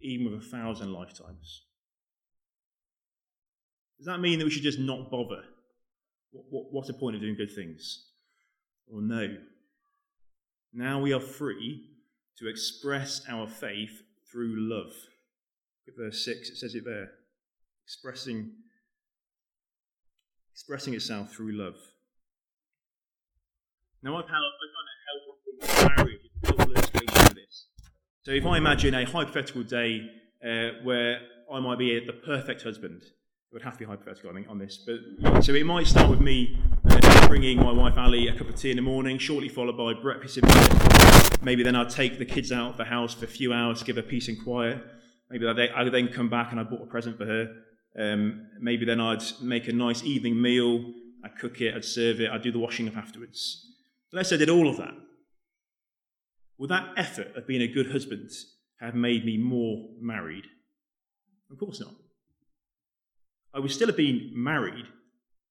even 0.00 0.30
with 0.30 0.42
a 0.42 0.46
thousand 0.46 0.92
lifetimes. 0.92 1.64
Does 3.98 4.06
that 4.06 4.20
mean 4.20 4.38
that 4.38 4.44
we 4.44 4.50
should 4.50 4.62
just 4.62 4.78
not 4.78 5.10
bother? 5.10 5.42
What, 6.30 6.44
what, 6.50 6.64
what's 6.72 6.88
the 6.88 6.94
point 6.94 7.16
of 7.16 7.22
doing 7.22 7.36
good 7.36 7.54
things? 7.54 8.06
Or 8.92 9.02
no. 9.02 9.36
Now 10.72 11.00
we 11.00 11.12
are 11.12 11.20
free 11.20 11.84
to 12.38 12.48
express 12.48 13.22
our 13.28 13.48
faith 13.48 14.02
through 14.30 14.54
love. 14.56 14.92
Look 15.86 15.96
at 15.98 16.04
verse 16.04 16.24
6, 16.24 16.50
it 16.50 16.56
says 16.56 16.74
it 16.74 16.84
there. 16.84 17.10
Expressing, 17.84 18.52
expressing 20.52 20.94
itself 20.94 21.32
through 21.32 21.52
love. 21.52 21.76
Now, 24.02 24.16
I 24.16 24.22
found, 24.22 25.96
marriage 25.96 26.20
is 26.44 26.50
a 26.50 26.62
illustration 26.62 27.26
of 27.26 27.34
this. 27.34 27.66
So, 28.22 28.30
if 28.30 28.46
I 28.46 28.58
imagine 28.58 28.94
a 28.94 29.04
hypothetical 29.04 29.64
day 29.64 30.02
uh, 30.44 30.84
where 30.84 31.18
I 31.52 31.58
might 31.58 31.78
be 31.78 31.98
the 32.06 32.12
perfect 32.12 32.62
husband, 32.62 33.02
it 33.50 33.54
would 33.54 33.62
have 33.62 33.74
to 33.74 33.78
be 33.78 33.84
hypothetical, 33.86 34.30
I 34.30 34.34
think, 34.34 34.48
on 34.50 34.58
this. 34.58 34.76
But 34.76 35.42
so 35.42 35.54
it 35.54 35.64
might 35.64 35.86
start 35.86 36.10
with 36.10 36.20
me 36.20 36.58
uh, 36.90 37.28
bringing 37.28 37.56
my 37.56 37.72
wife 37.72 37.96
Ali 37.96 38.28
a 38.28 38.34
cup 38.34 38.48
of 38.48 38.56
tea 38.56 38.70
in 38.70 38.76
the 38.76 38.82
morning, 38.82 39.16
shortly 39.16 39.48
followed 39.48 39.76
by 39.78 39.94
breakfast. 39.94 40.38
Maybe 41.42 41.62
then 41.62 41.74
I'd 41.74 41.88
take 41.88 42.18
the 42.18 42.26
kids 42.26 42.52
out 42.52 42.72
of 42.72 42.76
the 42.76 42.84
house 42.84 43.14
for 43.14 43.24
a 43.24 43.28
few 43.28 43.54
hours, 43.54 43.82
give 43.82 43.96
her 43.96 44.02
peace 44.02 44.28
and 44.28 44.42
quiet. 44.42 44.84
Maybe 45.30 45.46
I'd 45.46 45.92
then 45.92 46.08
come 46.08 46.28
back 46.28 46.50
and 46.50 46.60
I 46.60 46.64
bought 46.64 46.82
a 46.82 46.86
present 46.86 47.16
for 47.16 47.24
her. 47.24 47.48
Um, 47.98 48.48
maybe 48.60 48.84
then 48.84 49.00
I'd 49.00 49.22
make 49.40 49.66
a 49.66 49.72
nice 49.72 50.04
evening 50.04 50.40
meal. 50.40 50.92
I'd 51.24 51.38
cook 51.38 51.60
it, 51.62 51.74
I'd 51.74 51.84
serve 51.84 52.20
it, 52.20 52.30
I'd 52.30 52.42
do 52.42 52.52
the 52.52 52.58
washing 52.58 52.86
up 52.86 52.96
afterwards. 52.98 53.66
Let's 54.12 54.28
say 54.28 54.36
I 54.36 54.38
did 54.38 54.50
all 54.50 54.68
of 54.68 54.76
that. 54.76 54.94
Would 56.58 56.70
that 56.70 56.88
effort 56.96 57.34
of 57.34 57.46
being 57.46 57.62
a 57.62 57.66
good 57.66 57.92
husband 57.92 58.30
have 58.80 58.94
made 58.94 59.24
me 59.24 59.38
more 59.38 59.88
married? 60.00 60.44
Of 61.50 61.58
course 61.58 61.80
not. 61.80 61.94
I 63.54 63.60
would 63.60 63.70
still 63.70 63.88
have 63.88 63.96
been 63.96 64.30
married 64.34 64.86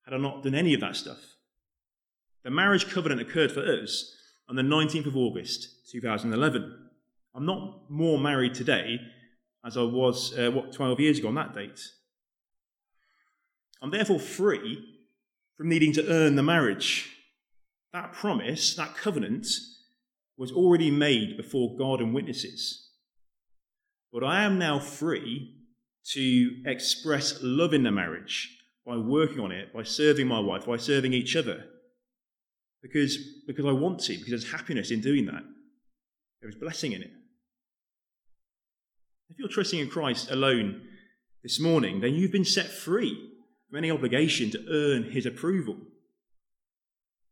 had 0.05 0.13
I 0.13 0.17
not 0.17 0.43
done 0.43 0.55
any 0.55 0.73
of 0.73 0.81
that 0.81 0.95
stuff. 0.95 1.19
The 2.43 2.49
marriage 2.49 2.89
covenant 2.89 3.21
occurred 3.21 3.51
for 3.51 3.61
us 3.61 4.15
on 4.47 4.55
the 4.55 4.61
19th 4.61 5.07
of 5.07 5.17
August 5.17 5.91
2011. 5.91 6.89
I'm 7.35 7.45
not 7.45 7.89
more 7.89 8.17
married 8.17 8.53
today 8.53 8.99
as 9.65 9.75
I 9.75 9.83
was, 9.83 10.37
uh, 10.37 10.49
what, 10.51 10.71
12 10.71 10.99
years 10.99 11.19
ago 11.19 11.27
on 11.27 11.35
that 11.35 11.53
date. 11.53 11.79
I'm 13.81 13.91
therefore 13.91 14.19
free 14.19 14.83
from 15.55 15.69
needing 15.69 15.91
to 15.93 16.07
earn 16.07 16.35
the 16.35 16.43
marriage. 16.43 17.11
That 17.91 18.13
promise, 18.13 18.75
that 18.75 18.95
covenant, 18.95 19.47
was 20.37 20.51
already 20.51 20.91
made 20.91 21.35
before 21.35 21.75
God 21.75 21.99
and 21.99 22.13
witnesses. 22.13 22.91
But 24.13 24.23
I 24.23 24.43
am 24.43 24.57
now 24.57 24.79
free 24.79 25.56
to 26.13 26.61
express 26.65 27.39
love 27.41 27.73
in 27.73 27.83
the 27.83 27.91
marriage 27.91 28.49
by 28.85 28.97
working 28.97 29.39
on 29.39 29.51
it, 29.51 29.73
by 29.73 29.83
serving 29.83 30.27
my 30.27 30.39
wife, 30.39 30.65
by 30.65 30.77
serving 30.77 31.13
each 31.13 31.35
other. 31.35 31.65
Because, 32.81 33.17
because 33.45 33.65
I 33.65 33.71
want 33.71 33.99
to, 34.01 34.13
because 34.13 34.29
there's 34.29 34.51
happiness 34.51 34.91
in 34.91 35.01
doing 35.01 35.25
that. 35.25 35.43
There 36.41 36.49
is 36.49 36.55
blessing 36.55 36.93
in 36.93 37.01
it. 37.01 37.11
If 39.29 39.37
you're 39.37 39.49
trusting 39.49 39.79
in 39.79 39.89
Christ 39.89 40.31
alone 40.31 40.83
this 41.43 41.59
morning, 41.59 41.99
then 41.99 42.13
you've 42.13 42.31
been 42.31 42.45
set 42.45 42.67
free 42.67 43.31
from 43.69 43.77
any 43.77 43.91
obligation 43.91 44.49
to 44.51 44.65
earn 44.71 45.11
his 45.11 45.25
approval. 45.25 45.75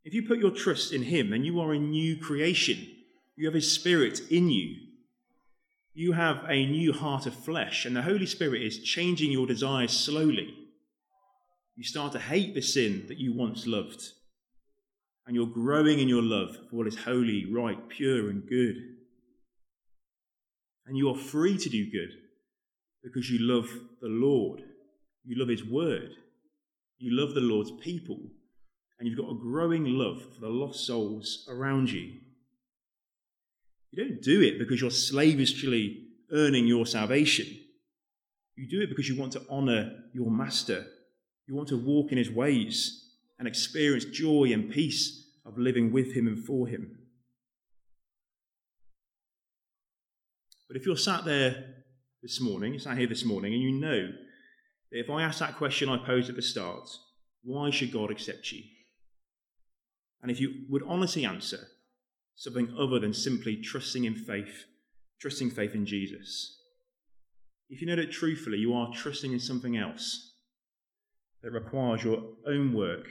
If 0.04 0.12
you 0.12 0.28
put 0.28 0.38
your 0.38 0.50
trust 0.50 0.92
in 0.92 1.04
him, 1.04 1.30
then 1.30 1.44
you 1.44 1.58
are 1.60 1.72
a 1.72 1.78
new 1.78 2.18
creation. 2.18 2.86
You 3.36 3.46
have 3.46 3.54
his 3.54 3.72
spirit 3.72 4.20
in 4.30 4.50
you 4.50 4.76
you 5.96 6.12
have 6.12 6.44
a 6.46 6.66
new 6.66 6.92
heart 6.92 7.24
of 7.24 7.32
flesh, 7.32 7.86
and 7.86 7.96
the 7.96 8.02
Holy 8.02 8.26
Spirit 8.26 8.60
is 8.60 8.82
changing 8.82 9.32
your 9.32 9.46
desires 9.46 9.92
slowly. 9.92 10.54
You 11.74 11.84
start 11.84 12.12
to 12.12 12.18
hate 12.18 12.54
the 12.54 12.60
sin 12.60 13.06
that 13.08 13.16
you 13.16 13.32
once 13.32 13.66
loved, 13.66 14.02
and 15.26 15.34
you're 15.34 15.46
growing 15.46 15.98
in 15.98 16.06
your 16.06 16.22
love 16.22 16.54
for 16.68 16.76
what 16.76 16.86
is 16.86 16.98
holy, 16.98 17.50
right, 17.50 17.88
pure, 17.88 18.28
and 18.28 18.46
good. 18.46 18.76
And 20.86 20.98
you 20.98 21.08
are 21.08 21.16
free 21.16 21.56
to 21.56 21.68
do 21.70 21.90
good 21.90 22.10
because 23.02 23.30
you 23.30 23.38
love 23.40 23.70
the 24.02 24.08
Lord, 24.08 24.60
you 25.24 25.38
love 25.38 25.48
His 25.48 25.64
word, 25.64 26.10
you 26.98 27.16
love 27.16 27.34
the 27.34 27.40
Lord's 27.40 27.72
people, 27.80 28.20
and 28.98 29.08
you've 29.08 29.18
got 29.18 29.30
a 29.30 29.40
growing 29.40 29.86
love 29.86 30.20
for 30.34 30.42
the 30.42 30.48
lost 30.50 30.86
souls 30.86 31.48
around 31.48 31.90
you. 31.90 32.20
You 33.92 34.04
don't 34.04 34.22
do 34.22 34.42
it 34.42 34.58
because 34.58 34.80
you're 34.80 34.90
slavishly 34.90 36.04
earning 36.32 36.66
your 36.66 36.86
salvation. 36.86 37.46
You 38.56 38.68
do 38.68 38.80
it 38.82 38.88
because 38.88 39.08
you 39.08 39.18
want 39.18 39.32
to 39.32 39.42
honor 39.48 39.92
your 40.12 40.30
master. 40.30 40.86
You 41.46 41.54
want 41.54 41.68
to 41.68 41.76
walk 41.76 42.10
in 42.12 42.18
his 42.18 42.30
ways 42.30 43.04
and 43.38 43.46
experience 43.46 44.04
joy 44.06 44.50
and 44.52 44.70
peace 44.70 45.24
of 45.44 45.58
living 45.58 45.92
with 45.92 46.14
him 46.14 46.26
and 46.26 46.44
for 46.44 46.66
him. 46.66 46.98
But 50.68 50.76
if 50.76 50.86
you're 50.86 50.96
sat 50.96 51.24
there 51.24 51.74
this 52.22 52.40
morning, 52.40 52.72
you're 52.72 52.80
sat 52.80 52.98
here 52.98 53.06
this 53.06 53.24
morning, 53.24 53.54
and 53.54 53.62
you 53.62 53.70
know 53.72 54.08
that 54.90 54.98
if 54.98 55.10
I 55.10 55.22
ask 55.22 55.38
that 55.38 55.56
question 55.56 55.88
I 55.88 56.04
posed 56.04 56.28
at 56.28 56.36
the 56.36 56.42
start, 56.42 56.88
why 57.44 57.70
should 57.70 57.92
God 57.92 58.10
accept 58.10 58.50
you? 58.50 58.62
And 60.22 60.30
if 60.30 60.40
you 60.40 60.64
would 60.68 60.82
honestly 60.88 61.24
answer, 61.24 61.60
something 62.36 62.72
other 62.78 63.00
than 63.00 63.14
simply 63.14 63.56
trusting 63.56 64.04
in 64.04 64.14
faith, 64.14 64.66
trusting 65.20 65.50
faith 65.50 65.74
in 65.74 65.86
Jesus. 65.86 66.60
If 67.68 67.80
you 67.80 67.86
know 67.86 67.96
that 67.96 68.12
truthfully 68.12 68.58
you 68.58 68.74
are 68.74 68.92
trusting 68.94 69.32
in 69.32 69.40
something 69.40 69.76
else 69.76 70.34
that 71.42 71.50
requires 71.50 72.04
your 72.04 72.22
own 72.46 72.74
work 72.74 73.08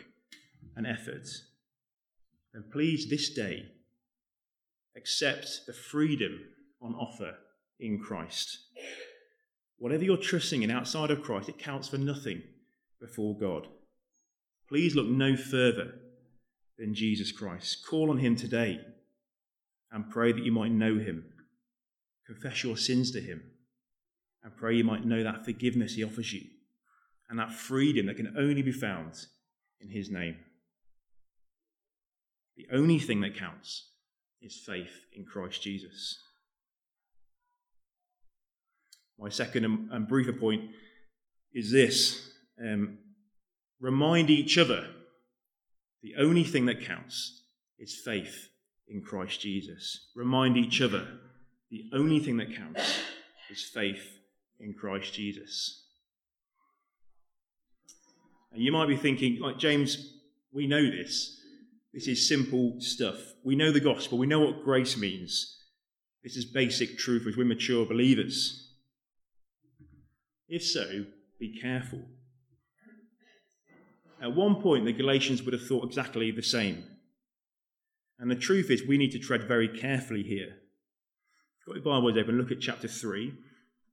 and 0.75 0.87
effort, 0.87 1.27
then 2.53 2.63
please 2.71 3.09
this 3.09 3.33
day 3.33 3.65
accept 4.95 5.61
the 5.67 5.73
freedom 5.73 6.39
on 6.81 6.93
offer 6.93 7.33
in 7.79 7.99
Christ. 7.99 8.59
Whatever 9.77 10.05
you're 10.05 10.17
trusting 10.17 10.63
in 10.63 10.71
outside 10.71 11.11
of 11.11 11.21
Christ, 11.21 11.49
it 11.49 11.59
counts 11.59 11.89
for 11.89 11.97
nothing 11.97 12.43
before 13.01 13.37
God. 13.37 13.67
Please 14.69 14.95
look 14.95 15.07
no 15.07 15.35
further 15.35 15.95
than 16.77 16.93
Jesus 16.93 17.31
Christ. 17.31 17.85
Call 17.85 18.09
on 18.09 18.19
him 18.19 18.35
today 18.35 18.79
and 19.91 20.09
pray 20.09 20.31
that 20.31 20.43
you 20.43 20.51
might 20.51 20.71
know 20.71 20.97
him. 20.97 21.25
Confess 22.25 22.63
your 22.63 22.77
sins 22.77 23.11
to 23.11 23.21
him 23.21 23.43
and 24.43 24.55
pray 24.55 24.75
you 24.75 24.83
might 24.83 25.05
know 25.05 25.23
that 25.23 25.45
forgiveness 25.45 25.95
he 25.95 26.03
offers 26.03 26.33
you 26.33 26.41
and 27.29 27.39
that 27.39 27.51
freedom 27.51 28.05
that 28.05 28.17
can 28.17 28.35
only 28.37 28.61
be 28.61 28.71
found 28.71 29.13
in 29.79 29.89
his 29.89 30.09
name. 30.09 30.37
The 32.55 32.67
only 32.71 32.99
thing 32.99 33.21
that 33.21 33.35
counts 33.35 33.89
is 34.41 34.61
faith 34.65 35.05
in 35.13 35.25
Christ 35.25 35.61
Jesus. 35.61 36.19
My 39.19 39.29
second 39.29 39.89
and 39.91 40.07
briefer 40.07 40.33
point 40.33 40.69
is 41.53 41.71
this 41.71 42.29
um, 42.61 42.97
remind 43.79 44.29
each 44.29 44.57
other 44.57 44.87
the 46.03 46.15
only 46.19 46.43
thing 46.43 46.65
that 46.67 46.85
counts 46.85 47.43
is 47.79 47.99
faith 48.05 48.49
in 48.87 49.01
Christ 49.01 49.41
Jesus. 49.41 50.07
Remind 50.15 50.57
each 50.57 50.81
other 50.81 51.07
the 51.71 51.89
only 51.93 52.19
thing 52.19 52.37
that 52.37 52.55
counts 52.55 52.99
is 53.49 53.63
faith 53.63 54.19
in 54.59 54.73
Christ 54.73 55.13
Jesus. 55.13 55.83
And 58.53 58.63
you 58.63 58.71
might 58.71 58.87
be 58.87 58.95
thinking, 58.95 59.39
like 59.41 59.57
James, 59.57 60.13
we 60.51 60.67
know 60.67 60.83
this. 60.89 61.41
This 61.93 62.07
is 62.07 62.27
simple 62.27 62.75
stuff. 62.79 63.17
We 63.43 63.55
know 63.55 63.71
the 63.71 63.79
gospel. 63.79 64.17
We 64.17 64.27
know 64.27 64.39
what 64.39 64.63
grace 64.63 64.97
means. 64.97 65.59
This 66.23 66.37
is 66.37 66.45
basic 66.45 66.97
truth 66.97 67.27
as 67.27 67.37
we're 67.37 67.45
mature 67.45 67.85
believers. 67.85 68.69
If 70.47 70.63
so, 70.63 71.05
be 71.39 71.59
careful. 71.59 72.01
At 74.21 74.33
one 74.33 74.61
point, 74.61 74.85
the 74.85 74.93
Galatians 74.93 75.43
would 75.43 75.53
have 75.53 75.67
thought 75.67 75.85
exactly 75.85 76.31
the 76.31 76.41
same. 76.41 76.83
And 78.19 78.31
the 78.31 78.35
truth 78.35 78.69
is, 78.69 78.85
we 78.87 78.97
need 78.97 79.11
to 79.11 79.19
tread 79.19 79.43
very 79.43 79.67
carefully 79.67 80.23
here. 80.23 80.57
If 81.59 81.67
you've 81.67 81.83
got 81.83 81.91
your 81.91 82.01
Bibles 82.01 82.17
open, 82.17 82.37
look 82.37 82.51
at 82.51 82.61
chapter 82.61 82.87
3 82.87 83.33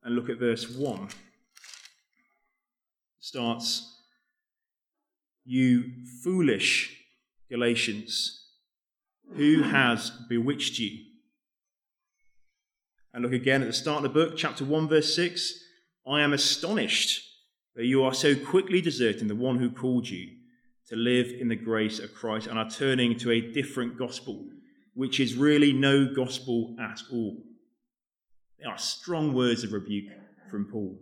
and 0.05 0.15
look 0.15 0.29
at 0.29 0.39
verse 0.39 0.69
1. 0.71 1.03
It 1.03 1.11
starts, 3.21 4.01
You 5.45 5.91
foolish 6.23 6.99
Galatians, 7.51 8.47
who 9.35 9.63
has 9.63 10.11
bewitched 10.29 10.79
you? 10.79 11.05
And 13.13 13.23
look 13.23 13.33
again 13.33 13.63
at 13.63 13.67
the 13.67 13.75
start 13.75 14.05
of 14.05 14.13
the 14.13 14.21
book, 14.21 14.37
chapter 14.37 14.65
1, 14.65 14.89
verse 14.89 15.15
6. 15.15 15.53
I 16.07 16.21
am 16.23 16.33
astonished 16.33 17.29
that 17.75 17.87
you 17.87 18.03
are 18.05 18.15
so 18.15 18.35
quickly 18.35 18.81
deserting 18.81 19.29
the 19.29 19.35
one 19.35 19.59
who 19.59 19.71
called 19.71 20.09
you 20.09 20.31
to 20.89 20.97
live 20.97 21.29
in 21.41 21.49
the 21.49 21.57
grace 21.57 21.99
of 21.99 22.15
Christ 22.15 22.47
and 22.47 22.59
are 22.59 22.69
turning 22.69 23.19
to 23.19 23.31
a 23.31 23.53
different 23.53 23.99
gospel, 23.99 24.45
which 24.95 25.21
is 25.21 25.37
really 25.37 25.73
no 25.73 26.13
gospel 26.15 26.77
at 26.81 27.01
all. 27.11 27.43
They 28.59 28.67
are 28.67 28.79
strong 28.79 29.33
words 29.35 29.65
of 29.65 29.73
rebuke 29.73 30.11
from 30.51 30.67
Paul. 30.71 30.99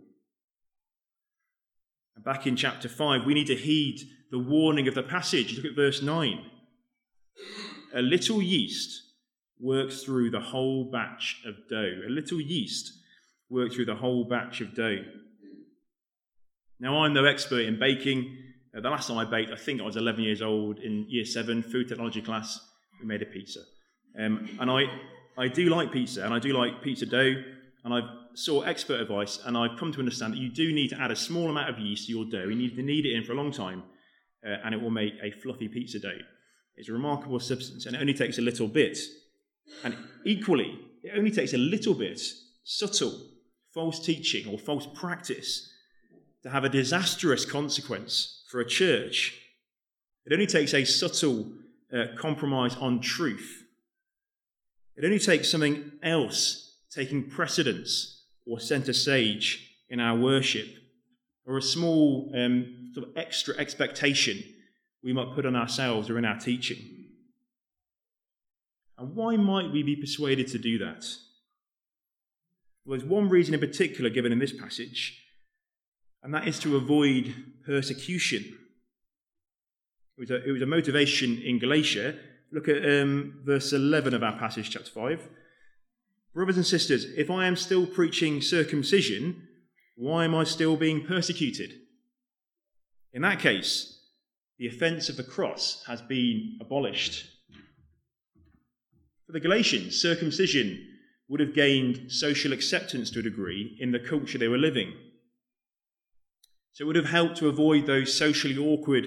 And 2.15 2.23
back 2.23 2.47
in 2.47 2.55
chapter 2.55 2.89
5, 2.89 3.25
we 3.25 3.33
need 3.33 3.47
to 3.47 3.55
heed 3.55 3.99
the 4.31 4.39
warning 4.39 4.87
of 4.87 4.95
the 4.95 5.03
passage. 5.03 5.55
Look 5.55 5.65
at 5.65 5.75
verse 5.75 6.01
9. 6.01 6.45
A 7.93 8.01
little 8.01 8.41
yeast 8.41 9.01
works 9.59 10.03
through 10.03 10.31
the 10.31 10.39
whole 10.39 10.89
batch 10.89 11.41
of 11.45 11.55
dough. 11.69 12.01
A 12.07 12.09
little 12.09 12.39
yeast 12.39 12.93
works 13.49 13.75
through 13.75 13.85
the 13.85 13.95
whole 13.95 14.23
batch 14.23 14.61
of 14.61 14.73
dough. 14.73 15.03
Now, 16.79 17.03
I'm 17.03 17.13
no 17.13 17.25
expert 17.25 17.65
in 17.65 17.77
baking. 17.77 18.37
Uh, 18.75 18.79
the 18.79 18.89
last 18.89 19.07
time 19.07 19.17
I 19.17 19.25
baked, 19.25 19.51
I 19.51 19.57
think 19.57 19.81
I 19.81 19.83
was 19.83 19.97
11 19.97 20.23
years 20.23 20.41
old 20.41 20.79
in 20.79 21.05
year 21.09 21.25
seven, 21.25 21.61
food 21.61 21.89
technology 21.89 22.21
class. 22.21 22.59
We 22.99 23.05
made 23.05 23.21
a 23.21 23.25
pizza. 23.25 23.59
Um, 24.17 24.49
and 24.59 24.69
I, 24.71 24.83
I 25.37 25.47
do 25.47 25.69
like 25.69 25.91
pizza, 25.91 26.23
and 26.23 26.33
I 26.33 26.39
do 26.39 26.53
like 26.53 26.81
pizza 26.81 27.05
dough, 27.05 27.43
and 27.83 27.93
I've 27.93 28.09
sought 28.33 28.67
expert 28.67 29.01
advice, 29.01 29.39
and 29.45 29.57
I've 29.57 29.77
come 29.77 29.91
to 29.91 29.99
understand 29.99 30.33
that 30.33 30.39
you 30.39 30.49
do 30.49 30.71
need 30.73 30.89
to 30.89 31.01
add 31.01 31.11
a 31.11 31.15
small 31.15 31.49
amount 31.49 31.69
of 31.69 31.79
yeast 31.79 32.07
to 32.07 32.13
your 32.13 32.25
dough. 32.25 32.47
You 32.47 32.55
need 32.55 32.75
to 32.75 32.81
knead 32.81 33.05
it 33.05 33.15
in 33.15 33.23
for 33.23 33.33
a 33.33 33.35
long 33.35 33.51
time, 33.51 33.83
uh, 34.45 34.55
and 34.63 34.73
it 34.73 34.81
will 34.81 34.91
make 34.91 35.13
a 35.21 35.31
fluffy 35.31 35.67
pizza 35.67 35.99
dough. 35.99 36.19
It's 36.77 36.89
a 36.89 36.93
remarkable 36.93 37.39
substance, 37.39 37.85
and 37.85 37.95
it 37.95 37.99
only 37.99 38.13
takes 38.13 38.37
a 38.37 38.41
little 38.41 38.67
bit. 38.67 38.97
And 39.83 39.95
equally, 40.25 40.79
it 41.03 41.13
only 41.17 41.31
takes 41.31 41.53
a 41.53 41.57
little 41.57 41.93
bit, 41.93 42.21
subtle, 42.63 43.19
false 43.73 43.99
teaching 43.99 44.47
or 44.47 44.57
false 44.57 44.87
practice, 44.95 45.69
to 46.43 46.49
have 46.49 46.63
a 46.63 46.69
disastrous 46.69 47.45
consequence 47.45 48.40
for 48.51 48.59
a 48.59 48.67
church. 48.67 49.39
It 50.25 50.33
only 50.33 50.45
takes 50.45 50.73
a 50.73 50.83
subtle 50.83 51.47
uh, 51.91 52.15
compromise 52.17 52.75
on 52.75 52.99
truth. 52.99 53.63
It 54.97 55.05
only 55.05 55.19
takes 55.19 55.49
something 55.49 55.93
else 56.03 56.75
taking 56.93 57.29
precedence 57.29 58.25
or 58.45 58.59
centre 58.59 58.93
stage 58.93 59.69
in 59.89 60.01
our 60.01 60.17
worship, 60.17 60.67
or 61.45 61.57
a 61.57 61.61
small 61.61 62.31
um, 62.35 62.91
sort 62.93 63.07
of 63.07 63.17
extra 63.17 63.57
expectation 63.57 64.43
we 65.03 65.13
might 65.13 65.33
put 65.33 65.45
on 65.45 65.55
ourselves 65.55 66.09
or 66.09 66.17
in 66.17 66.25
our 66.25 66.37
teaching. 66.37 66.77
And 68.97 69.15
why 69.15 69.37
might 69.37 69.71
we 69.71 69.81
be 69.81 69.95
persuaded 69.95 70.47
to 70.47 70.57
do 70.57 70.77
that? 70.79 71.05
Well, 72.85 72.97
there's 72.97 73.09
one 73.09 73.29
reason 73.29 73.53
in 73.53 73.59
particular 73.59 74.09
given 74.09 74.31
in 74.31 74.39
this 74.39 74.53
passage, 74.53 75.20
and 76.23 76.33
that 76.33 76.47
is 76.47 76.59
to 76.59 76.75
avoid 76.75 77.33
persecution. 77.65 78.57
It 80.17 80.19
was 80.19 80.31
a, 80.31 80.47
it 80.47 80.51
was 80.51 80.61
a 80.61 80.67
motivation 80.67 81.41
in 81.41 81.59
Galatia. 81.59 82.15
Look 82.51 82.67
at 82.67 82.85
um, 82.85 83.41
verse 83.43 83.73
11 83.73 84.13
of 84.13 84.23
our 84.23 84.37
passage, 84.37 84.69
chapter 84.69 84.91
5. 84.91 85.29
Brothers 86.33 86.57
and 86.57 86.65
sisters, 86.65 87.05
if 87.17 87.29
I 87.29 87.45
am 87.47 87.55
still 87.55 87.85
preaching 87.85 88.41
circumcision, 88.41 89.47
why 89.95 90.25
am 90.25 90.35
I 90.35 90.43
still 90.43 90.77
being 90.77 91.05
persecuted? 91.05 91.71
In 93.13 93.21
that 93.23 93.39
case, 93.39 93.99
the 94.57 94.67
offence 94.67 95.09
of 95.09 95.17
the 95.17 95.23
cross 95.23 95.83
has 95.87 96.01
been 96.01 96.57
abolished. 96.61 97.25
For 99.25 99.33
the 99.33 99.39
Galatians, 99.39 99.99
circumcision 99.99 100.87
would 101.27 101.39
have 101.39 101.55
gained 101.55 102.11
social 102.11 102.53
acceptance 102.53 103.09
to 103.11 103.19
a 103.19 103.23
degree 103.23 103.77
in 103.79 103.91
the 103.91 103.99
culture 103.99 104.37
they 104.37 104.47
were 104.47 104.57
living. 104.57 104.93
So 106.73 106.83
it 106.83 106.87
would 106.87 106.95
have 106.95 107.05
helped 107.05 107.37
to 107.37 107.49
avoid 107.49 107.85
those 107.85 108.17
socially 108.17 108.57
awkward 108.57 109.05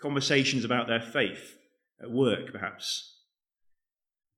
conversations 0.00 0.64
about 0.64 0.88
their 0.88 1.00
faith 1.00 1.56
at 2.02 2.10
work, 2.10 2.52
perhaps. 2.52 3.20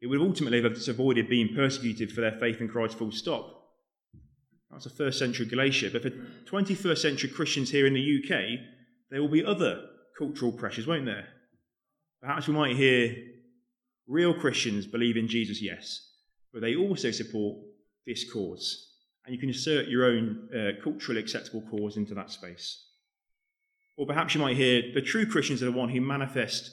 It 0.00 0.08
would 0.08 0.20
ultimately 0.20 0.62
have 0.62 0.76
avoided 0.88 1.28
being 1.28 1.54
persecuted 1.54 2.12
for 2.12 2.20
their 2.20 2.38
faith 2.38 2.60
in 2.60 2.68
Christ, 2.68 2.98
full 2.98 3.12
stop. 3.12 3.52
That's 4.70 4.86
a 4.86 4.90
first 4.90 5.18
century 5.18 5.46
Galatia. 5.46 5.90
But 5.90 6.02
for 6.02 6.10
21st 6.10 6.98
century 6.98 7.30
Christians 7.30 7.70
here 7.70 7.86
in 7.86 7.94
the 7.94 8.22
UK, 8.22 8.60
there 9.10 9.22
will 9.22 9.28
be 9.28 9.44
other 9.44 9.86
cultural 10.18 10.52
pressures, 10.52 10.86
won't 10.86 11.06
there? 11.06 11.28
Perhaps 12.20 12.46
we 12.46 12.54
might 12.54 12.76
hear 12.76 13.14
real 14.06 14.34
Christians 14.34 14.86
believe 14.86 15.16
in 15.16 15.28
Jesus, 15.28 15.62
yes, 15.62 16.12
but 16.52 16.60
they 16.60 16.76
also 16.76 17.10
support 17.10 17.58
this 18.06 18.30
cause. 18.30 18.95
And 19.26 19.34
you 19.34 19.40
can 19.40 19.48
insert 19.48 19.88
your 19.88 20.04
own 20.04 20.48
uh, 20.54 20.82
culturally 20.82 21.20
acceptable 21.20 21.62
cause 21.68 21.96
into 21.96 22.14
that 22.14 22.30
space. 22.30 22.84
Or 23.98 24.06
perhaps 24.06 24.34
you 24.34 24.40
might 24.40 24.56
hear 24.56 24.82
the 24.94 25.02
true 25.02 25.26
Christians 25.26 25.62
are 25.62 25.66
the 25.66 25.72
one 25.72 25.88
who 25.88 26.00
manifest 26.00 26.70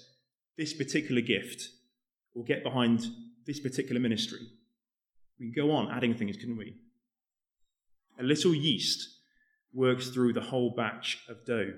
this 0.55 0.71
particular 0.71 1.21
gift 1.21 1.67
or 2.35 2.43
get 2.43 2.63
behind 2.63 3.07
this 3.47 3.59
particular 3.59 3.99
ministry. 3.99 4.39
We 5.39 5.51
can 5.51 5.63
go 5.65 5.71
on 5.71 5.91
adding 5.91 6.13
things, 6.13 6.37
couldn't 6.37 6.57
we? 6.57 6.75
A 8.19 8.23
little 8.23 8.53
yeast 8.53 9.09
works 9.73 10.09
through 10.09 10.33
the 10.33 10.41
whole 10.41 10.75
batch 10.75 11.19
of 11.27 11.45
dough. 11.45 11.73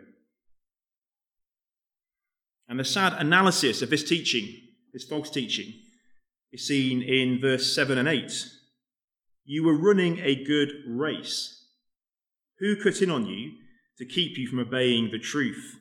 And 2.68 2.80
the 2.80 2.84
sad 2.84 3.14
analysis 3.14 3.82
of 3.82 3.90
this 3.90 4.04
teaching, 4.04 4.48
this 4.92 5.06
false 5.06 5.30
teaching, 5.30 5.72
is 6.52 6.68
seen 6.68 7.02
in 7.02 7.40
verse 7.40 7.74
7 7.74 7.98
and 7.98 8.10
8. 8.10 8.32
You 9.46 9.64
were 9.64 9.78
running 9.78 10.20
a 10.20 10.44
good 10.44 10.72
race. 10.88 11.64
Who 12.60 12.76
cut 12.82 13.02
in 13.02 13.12
on 13.12 13.28
you 13.28 13.52
to 14.00 14.06
keep 14.06 14.38
you 14.38 14.48
from 14.48 14.60
obeying 14.60 15.12
the 15.12 15.20
truth? 15.20 15.80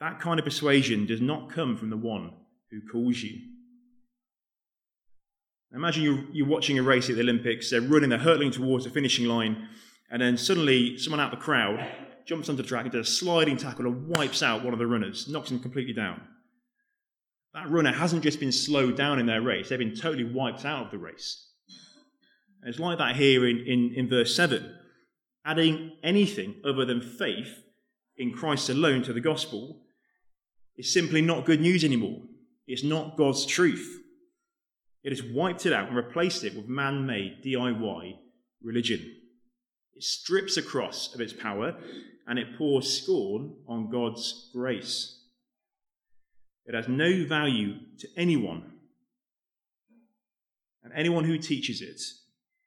That 0.00 0.18
kind 0.18 0.40
of 0.40 0.44
persuasion 0.44 1.06
does 1.06 1.20
not 1.20 1.50
come 1.50 1.76
from 1.76 1.90
the 1.90 1.96
one 1.96 2.32
who 2.72 2.80
calls 2.90 3.22
you. 3.22 3.38
Imagine 5.72 6.02
you're, 6.02 6.24
you're 6.32 6.48
watching 6.48 6.78
a 6.78 6.82
race 6.82 7.08
at 7.08 7.14
the 7.14 7.22
Olympics, 7.22 7.70
they're 7.70 7.80
running, 7.80 8.10
they're 8.10 8.18
hurtling 8.18 8.50
towards 8.50 8.84
the 8.84 8.90
finishing 8.90 9.26
line, 9.26 9.68
and 10.10 10.20
then 10.20 10.36
suddenly 10.36 10.98
someone 10.98 11.20
out 11.20 11.32
of 11.32 11.38
the 11.38 11.44
crowd 11.44 11.86
jumps 12.26 12.48
onto 12.48 12.60
the 12.60 12.68
track 12.68 12.84
and 12.84 12.92
does 12.92 13.08
a 13.08 13.10
sliding 13.10 13.56
tackle 13.56 13.86
and 13.86 14.08
wipes 14.08 14.42
out 14.42 14.64
one 14.64 14.72
of 14.72 14.80
the 14.80 14.86
runners, 14.86 15.28
knocks 15.28 15.50
him 15.50 15.60
completely 15.60 15.94
down. 15.94 16.20
That 17.54 17.70
runner 17.70 17.92
hasn't 17.92 18.22
just 18.22 18.40
been 18.40 18.52
slowed 18.52 18.96
down 18.96 19.20
in 19.20 19.26
their 19.26 19.40
race, 19.40 19.68
they've 19.68 19.78
been 19.78 19.94
totally 19.94 20.24
wiped 20.24 20.64
out 20.64 20.86
of 20.86 20.90
the 20.90 20.98
race. 20.98 21.51
It's 22.64 22.78
like 22.78 22.98
that 22.98 23.16
here 23.16 23.46
in, 23.46 23.58
in, 23.66 23.92
in 23.94 24.08
verse 24.08 24.34
7. 24.36 24.76
Adding 25.44 25.92
anything 26.02 26.56
other 26.64 26.84
than 26.84 27.00
faith 27.00 27.64
in 28.16 28.32
Christ 28.32 28.68
alone 28.68 29.02
to 29.02 29.12
the 29.12 29.20
gospel 29.20 29.82
is 30.76 30.92
simply 30.92 31.20
not 31.20 31.44
good 31.44 31.60
news 31.60 31.84
anymore. 31.84 32.20
It's 32.66 32.84
not 32.84 33.16
God's 33.16 33.44
truth. 33.44 34.00
It 35.02 35.10
has 35.10 35.22
wiped 35.22 35.66
it 35.66 35.72
out 35.72 35.88
and 35.88 35.96
replaced 35.96 36.44
it 36.44 36.54
with 36.54 36.68
man 36.68 37.04
made 37.06 37.42
DIY 37.44 38.18
religion. 38.62 39.00
It 39.94 40.04
strips 40.04 40.56
a 40.56 40.62
cross 40.62 41.12
of 41.14 41.20
its 41.20 41.32
power 41.32 41.76
and 42.26 42.38
it 42.38 42.56
pours 42.56 43.02
scorn 43.02 43.56
on 43.66 43.90
God's 43.90 44.50
grace. 44.54 45.18
It 46.66 46.74
has 46.74 46.86
no 46.86 47.24
value 47.26 47.74
to 47.98 48.08
anyone. 48.16 48.70
And 50.84 50.92
anyone 50.94 51.24
who 51.24 51.38
teaches 51.38 51.82
it, 51.82 52.00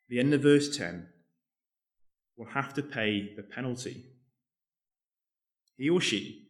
the 0.08 0.20
end 0.20 0.34
of 0.34 0.42
verse 0.42 0.76
10, 0.76 1.08
will 2.38 2.48
have 2.48 2.74
to 2.74 2.84
pay 2.84 3.34
the 3.36 3.44
penalty. 3.44 4.06
He 5.78 5.90
or 5.90 6.02
she 6.02 6.48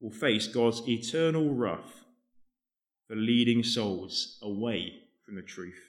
will 0.00 0.10
face 0.10 0.46
God's 0.46 0.86
eternal 0.88 1.54
wrath 1.54 2.04
for 3.06 3.16
leading 3.16 3.62
souls 3.62 4.38
away 4.42 4.92
from 5.24 5.36
the 5.36 5.42
truth. 5.42 5.80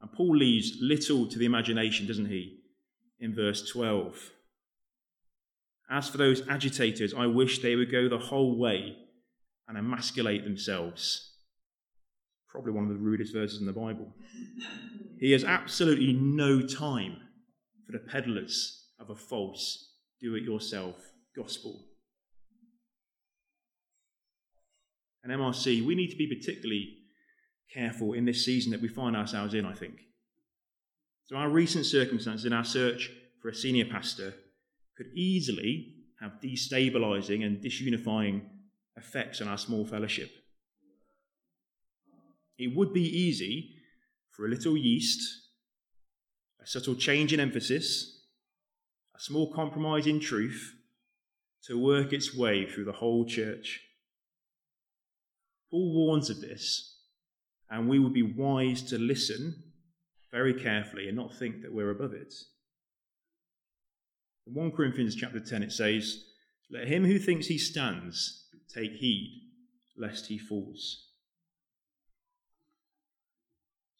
And 0.00 0.12
Paul 0.12 0.36
leaves 0.36 0.78
little 0.80 1.26
to 1.26 1.38
the 1.38 1.44
imagination, 1.44 2.06
doesn't 2.06 2.30
he, 2.30 2.60
in 3.18 3.34
verse 3.34 3.68
12. 3.68 4.30
As 5.90 6.08
for 6.08 6.18
those 6.18 6.46
agitators, 6.48 7.12
I 7.12 7.26
wish 7.26 7.60
they 7.60 7.76
would 7.76 7.90
go 7.90 8.08
the 8.08 8.18
whole 8.18 8.56
way 8.56 8.96
and 9.68 9.76
emasculate 9.76 10.44
themselves. 10.44 11.29
Probably 12.50 12.72
one 12.72 12.84
of 12.84 12.90
the 12.90 12.96
rudest 12.96 13.32
verses 13.32 13.60
in 13.60 13.66
the 13.66 13.72
Bible. 13.72 14.12
He 15.18 15.32
has 15.32 15.44
absolutely 15.44 16.12
no 16.12 16.60
time 16.60 17.16
for 17.86 17.92
the 17.92 17.98
peddlers 17.98 18.88
of 18.98 19.10
a 19.10 19.16
false, 19.16 19.94
do 20.20 20.34
it 20.34 20.42
yourself 20.42 20.96
gospel. 21.36 21.84
And 25.22 25.32
MRC, 25.32 25.84
we 25.84 25.94
need 25.94 26.10
to 26.10 26.16
be 26.16 26.26
particularly 26.26 26.96
careful 27.72 28.14
in 28.14 28.24
this 28.24 28.44
season 28.44 28.72
that 28.72 28.80
we 28.80 28.88
find 28.88 29.16
ourselves 29.16 29.54
in, 29.54 29.64
I 29.64 29.74
think. 29.74 30.00
So, 31.26 31.36
our 31.36 31.48
recent 31.48 31.86
circumstances 31.86 32.46
in 32.46 32.52
our 32.52 32.64
search 32.64 33.10
for 33.40 33.48
a 33.48 33.54
senior 33.54 33.84
pastor 33.84 34.34
could 34.96 35.06
easily 35.14 35.94
have 36.20 36.40
destabilizing 36.42 37.44
and 37.44 37.62
disunifying 37.62 38.42
effects 38.96 39.40
on 39.40 39.48
our 39.48 39.58
small 39.58 39.86
fellowship. 39.86 40.30
It 42.60 42.76
would 42.76 42.92
be 42.92 43.08
easy 43.08 43.70
for 44.30 44.44
a 44.44 44.50
little 44.50 44.76
yeast, 44.76 45.22
a 46.62 46.66
subtle 46.66 46.94
change 46.94 47.32
in 47.32 47.40
emphasis, 47.40 48.20
a 49.16 49.18
small 49.18 49.50
compromise 49.50 50.06
in 50.06 50.20
truth 50.20 50.74
to 51.64 51.82
work 51.82 52.12
its 52.12 52.34
way 52.34 52.66
through 52.66 52.84
the 52.84 52.92
whole 52.92 53.24
church. 53.24 53.80
Paul 55.70 55.94
warns 55.94 56.28
of 56.28 56.42
this, 56.42 56.98
and 57.70 57.88
we 57.88 57.98
would 57.98 58.12
be 58.12 58.34
wise 58.36 58.82
to 58.90 58.98
listen 58.98 59.62
very 60.30 60.52
carefully 60.52 61.08
and 61.08 61.16
not 61.16 61.34
think 61.34 61.62
that 61.62 61.72
we're 61.72 61.90
above 61.90 62.12
it. 62.12 62.34
In 64.46 64.52
1 64.52 64.72
Corinthians 64.72 65.16
chapter 65.16 65.40
10, 65.40 65.62
it 65.62 65.72
says, 65.72 66.24
Let 66.70 66.88
him 66.88 67.06
who 67.06 67.18
thinks 67.18 67.46
he 67.46 67.56
stands 67.56 68.48
take 68.68 68.92
heed 68.92 69.50
lest 69.96 70.26
he 70.26 70.36
falls. 70.36 71.06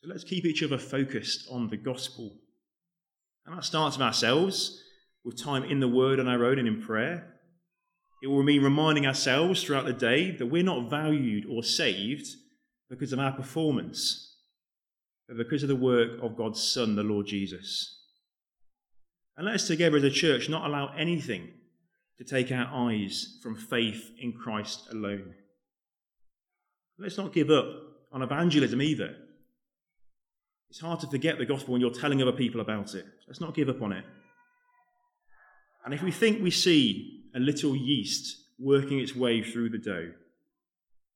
So 0.02 0.08
let's 0.08 0.24
keep 0.24 0.44
each 0.44 0.62
other 0.62 0.78
focused 0.78 1.46
on 1.50 1.68
the 1.68 1.76
gospel. 1.76 2.32
And 3.44 3.56
that 3.56 3.64
starts 3.64 3.96
with 3.96 4.06
ourselves, 4.06 4.82
with 5.24 5.42
time 5.42 5.64
in 5.64 5.80
the 5.80 5.88
Word 5.88 6.18
on 6.18 6.28
our 6.28 6.44
own 6.44 6.58
and 6.58 6.68
in 6.68 6.80
prayer. 6.80 7.34
It 8.22 8.28
will 8.28 8.42
mean 8.42 8.62
reminding 8.62 9.06
ourselves 9.06 9.62
throughout 9.62 9.86
the 9.86 9.92
day 9.92 10.30
that 10.32 10.46
we're 10.46 10.62
not 10.62 10.90
valued 10.90 11.46
or 11.50 11.62
saved 11.62 12.26
because 12.88 13.12
of 13.12 13.18
our 13.18 13.32
performance, 13.32 14.36
but 15.28 15.38
because 15.38 15.62
of 15.62 15.68
the 15.68 15.76
work 15.76 16.12
of 16.22 16.36
God's 16.36 16.62
Son, 16.62 16.96
the 16.96 17.02
Lord 17.02 17.26
Jesus. 17.26 17.98
And 19.36 19.46
let 19.46 19.54
us 19.54 19.66
together 19.66 19.96
as 19.96 20.04
a 20.04 20.10
church 20.10 20.48
not 20.48 20.66
allow 20.66 20.92
anything 20.96 21.48
to 22.18 22.24
take 22.24 22.52
our 22.52 22.66
eyes 22.66 23.38
from 23.42 23.56
faith 23.56 24.10
in 24.18 24.32
Christ 24.32 24.88
alone. 24.90 25.34
Let's 26.98 27.16
not 27.16 27.32
give 27.32 27.50
up 27.50 27.66
on 28.12 28.20
evangelism 28.20 28.82
either. 28.82 29.16
It's 30.70 30.80
hard 30.80 31.00
to 31.00 31.08
forget 31.08 31.36
the 31.36 31.46
gospel 31.46 31.72
when 31.72 31.80
you're 31.80 31.90
telling 31.90 32.22
other 32.22 32.32
people 32.32 32.60
about 32.60 32.94
it. 32.94 33.04
Let's 33.26 33.40
not 33.40 33.54
give 33.54 33.68
up 33.68 33.82
on 33.82 33.92
it. 33.92 34.04
And 35.84 35.92
if 35.92 36.02
we 36.02 36.12
think 36.12 36.40
we 36.40 36.50
see 36.50 37.24
a 37.34 37.40
little 37.40 37.74
yeast 37.74 38.36
working 38.58 39.00
its 39.00 39.16
way 39.16 39.42
through 39.42 39.70
the 39.70 39.78
dough, 39.78 40.12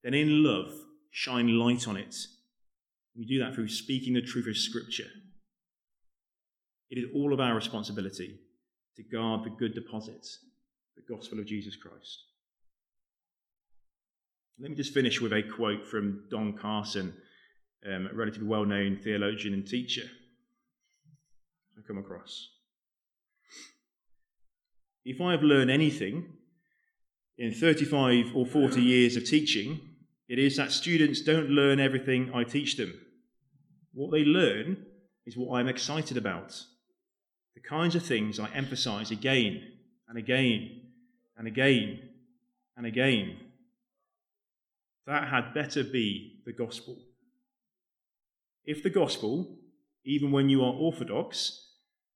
then 0.02 0.14
in 0.14 0.42
love, 0.42 0.72
shine 1.10 1.58
light 1.58 1.86
on 1.86 1.96
it. 1.96 2.16
We 3.16 3.24
do 3.24 3.38
that 3.38 3.54
through 3.54 3.68
speaking 3.68 4.14
the 4.14 4.22
truth 4.22 4.48
of 4.48 4.56
Scripture. 4.56 5.08
It 6.90 6.98
is 6.98 7.04
all 7.14 7.32
of 7.32 7.40
our 7.40 7.54
responsibility 7.54 8.40
to 8.96 9.02
guard 9.02 9.44
the 9.44 9.50
good 9.50 9.74
deposit, 9.74 10.26
the 10.96 11.14
gospel 11.14 11.38
of 11.38 11.46
Jesus 11.46 11.76
Christ. 11.76 12.24
Let 14.58 14.70
me 14.70 14.76
just 14.76 14.94
finish 14.94 15.20
with 15.20 15.32
a 15.32 15.42
quote 15.42 15.86
from 15.86 16.24
Don 16.30 16.54
Carson, 16.54 17.14
um, 17.86 18.08
a 18.10 18.14
relatively 18.14 18.48
well 18.48 18.64
known 18.64 18.96
theologian 18.96 19.54
and 19.54 19.66
teacher 19.66 20.08
I 21.78 21.86
come 21.86 21.98
across. 21.98 22.48
If 25.04 25.20
I 25.20 25.32
have 25.32 25.42
learned 25.42 25.70
anything 25.70 26.32
in 27.36 27.52
35 27.52 28.34
or 28.34 28.46
40 28.46 28.80
years 28.80 29.16
of 29.16 29.24
teaching, 29.24 29.80
it 30.28 30.38
is 30.38 30.56
that 30.56 30.72
students 30.72 31.20
don't 31.20 31.50
learn 31.50 31.78
everything 31.78 32.30
I 32.32 32.44
teach 32.44 32.76
them. 32.76 32.94
What 33.92 34.12
they 34.12 34.24
learn 34.24 34.78
is 35.26 35.36
what 35.36 35.58
I'm 35.58 35.68
excited 35.68 36.16
about. 36.16 36.58
The 37.54 37.60
kinds 37.60 37.94
of 37.94 38.04
things 38.04 38.40
I 38.40 38.48
emphasize 38.54 39.10
again 39.10 39.62
and 40.08 40.18
again 40.18 40.82
and 41.36 41.46
again 41.46 42.00
and 42.76 42.86
again. 42.86 43.36
That 45.06 45.28
had 45.28 45.52
better 45.52 45.84
be 45.84 46.40
the 46.46 46.52
gospel. 46.52 46.96
If 48.66 48.82
the 48.82 48.90
gospel, 48.90 49.58
even 50.04 50.32
when 50.32 50.48
you 50.48 50.62
are 50.62 50.72
orthodox, 50.72 51.60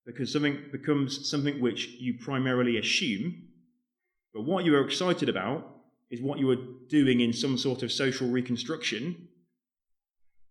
because 0.06 0.32
something 0.32 0.58
becomes 0.72 1.28
something 1.28 1.60
which 1.60 1.88
you 1.98 2.14
primarily 2.18 2.78
assume, 2.78 3.48
but 4.32 4.42
what 4.42 4.64
you 4.64 4.74
are 4.74 4.84
excited 4.84 5.28
about 5.28 5.66
is 6.10 6.22
what 6.22 6.38
you 6.38 6.50
are 6.50 6.56
doing 6.88 7.20
in 7.20 7.32
some 7.32 7.58
sort 7.58 7.82
of 7.82 7.92
social 7.92 8.28
reconstruction, 8.28 9.28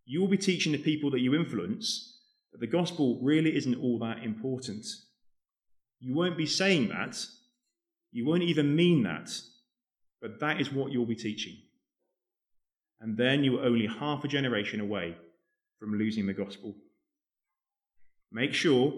you 0.05 0.21
will 0.21 0.27
be 0.27 0.37
teaching 0.37 0.71
the 0.71 0.77
people 0.77 1.09
that 1.11 1.21
you 1.21 1.33
influence 1.33 2.19
that 2.51 2.59
the 2.59 2.67
gospel 2.67 3.19
really 3.23 3.55
isn't 3.55 3.81
all 3.81 3.97
that 3.99 4.23
important. 4.23 4.85
You 5.99 6.13
won't 6.13 6.37
be 6.37 6.45
saying 6.45 6.89
that, 6.89 7.17
you 8.11 8.25
won't 8.25 8.43
even 8.43 8.75
mean 8.75 9.03
that, 9.03 9.31
but 10.21 10.39
that 10.39 10.61
is 10.61 10.71
what 10.71 10.91
you'll 10.91 11.07
be 11.07 11.15
teaching. 11.15 11.57
And 13.01 13.17
then 13.17 13.43
you 13.43 13.59
are 13.59 13.65
only 13.65 13.87
half 13.87 14.23
a 14.23 14.27
generation 14.27 14.79
away 14.79 15.17
from 15.79 15.97
losing 15.97 16.25
the 16.25 16.33
gospel. 16.33 16.75
Make 18.31 18.53
sure 18.53 18.93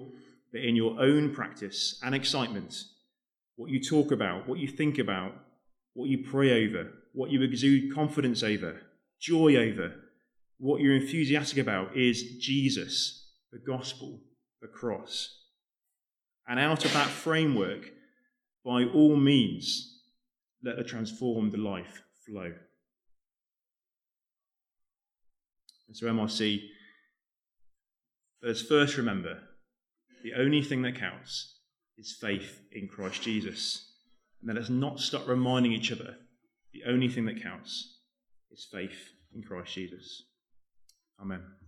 that 0.53 0.67
in 0.67 0.75
your 0.75 0.99
own 0.99 1.33
practice 1.33 1.99
and 2.03 2.15
excitement, 2.15 2.75
what 3.55 3.69
you 3.69 3.81
talk 3.81 4.11
about, 4.11 4.47
what 4.47 4.59
you 4.59 4.67
think 4.67 4.97
about, 4.97 5.33
what 5.93 6.09
you 6.09 6.23
pray 6.23 6.65
over, 6.65 6.91
what 7.13 7.29
you 7.29 7.41
exude 7.41 7.93
confidence 7.93 8.43
over, 8.43 8.81
joy 9.19 9.55
over, 9.55 9.93
what 10.57 10.81
you're 10.81 10.95
enthusiastic 10.95 11.57
about 11.57 11.95
is 11.95 12.37
Jesus, 12.39 13.31
the 13.51 13.59
gospel, 13.59 14.19
the 14.61 14.67
cross. 14.67 15.35
And 16.47 16.59
out 16.59 16.85
of 16.85 16.93
that 16.93 17.07
framework, 17.07 17.91
by 18.65 18.85
all 18.85 19.15
means, 19.15 20.01
let 20.63 20.77
the 20.77 20.83
transformed 20.83 21.57
life 21.57 22.03
flow. 22.25 22.53
And 25.89 25.97
so, 25.97 26.05
MRC, 26.05 26.61
let's 28.43 28.61
first 28.61 28.95
remember 28.95 29.39
the 30.23 30.33
only 30.39 30.61
thing 30.61 30.83
that 30.83 30.95
counts 30.95 31.55
is 31.97 32.15
faith 32.21 32.61
in 32.71 32.87
Christ 32.87 33.23
Jesus. 33.23 33.91
And 34.39 34.53
let 34.53 34.61
us 34.61 34.69
not 34.69 34.99
stop 34.99 35.27
reminding 35.27 35.73
each 35.73 35.91
other 35.91 36.15
the 36.73 36.83
only 36.87 37.09
thing 37.09 37.25
that 37.25 37.41
counts 37.41 37.97
is 38.51 38.67
faith 38.71 39.09
in 39.33 39.41
Christ 39.41 39.73
Jesus. 39.73 40.25
Amen. 41.19 41.58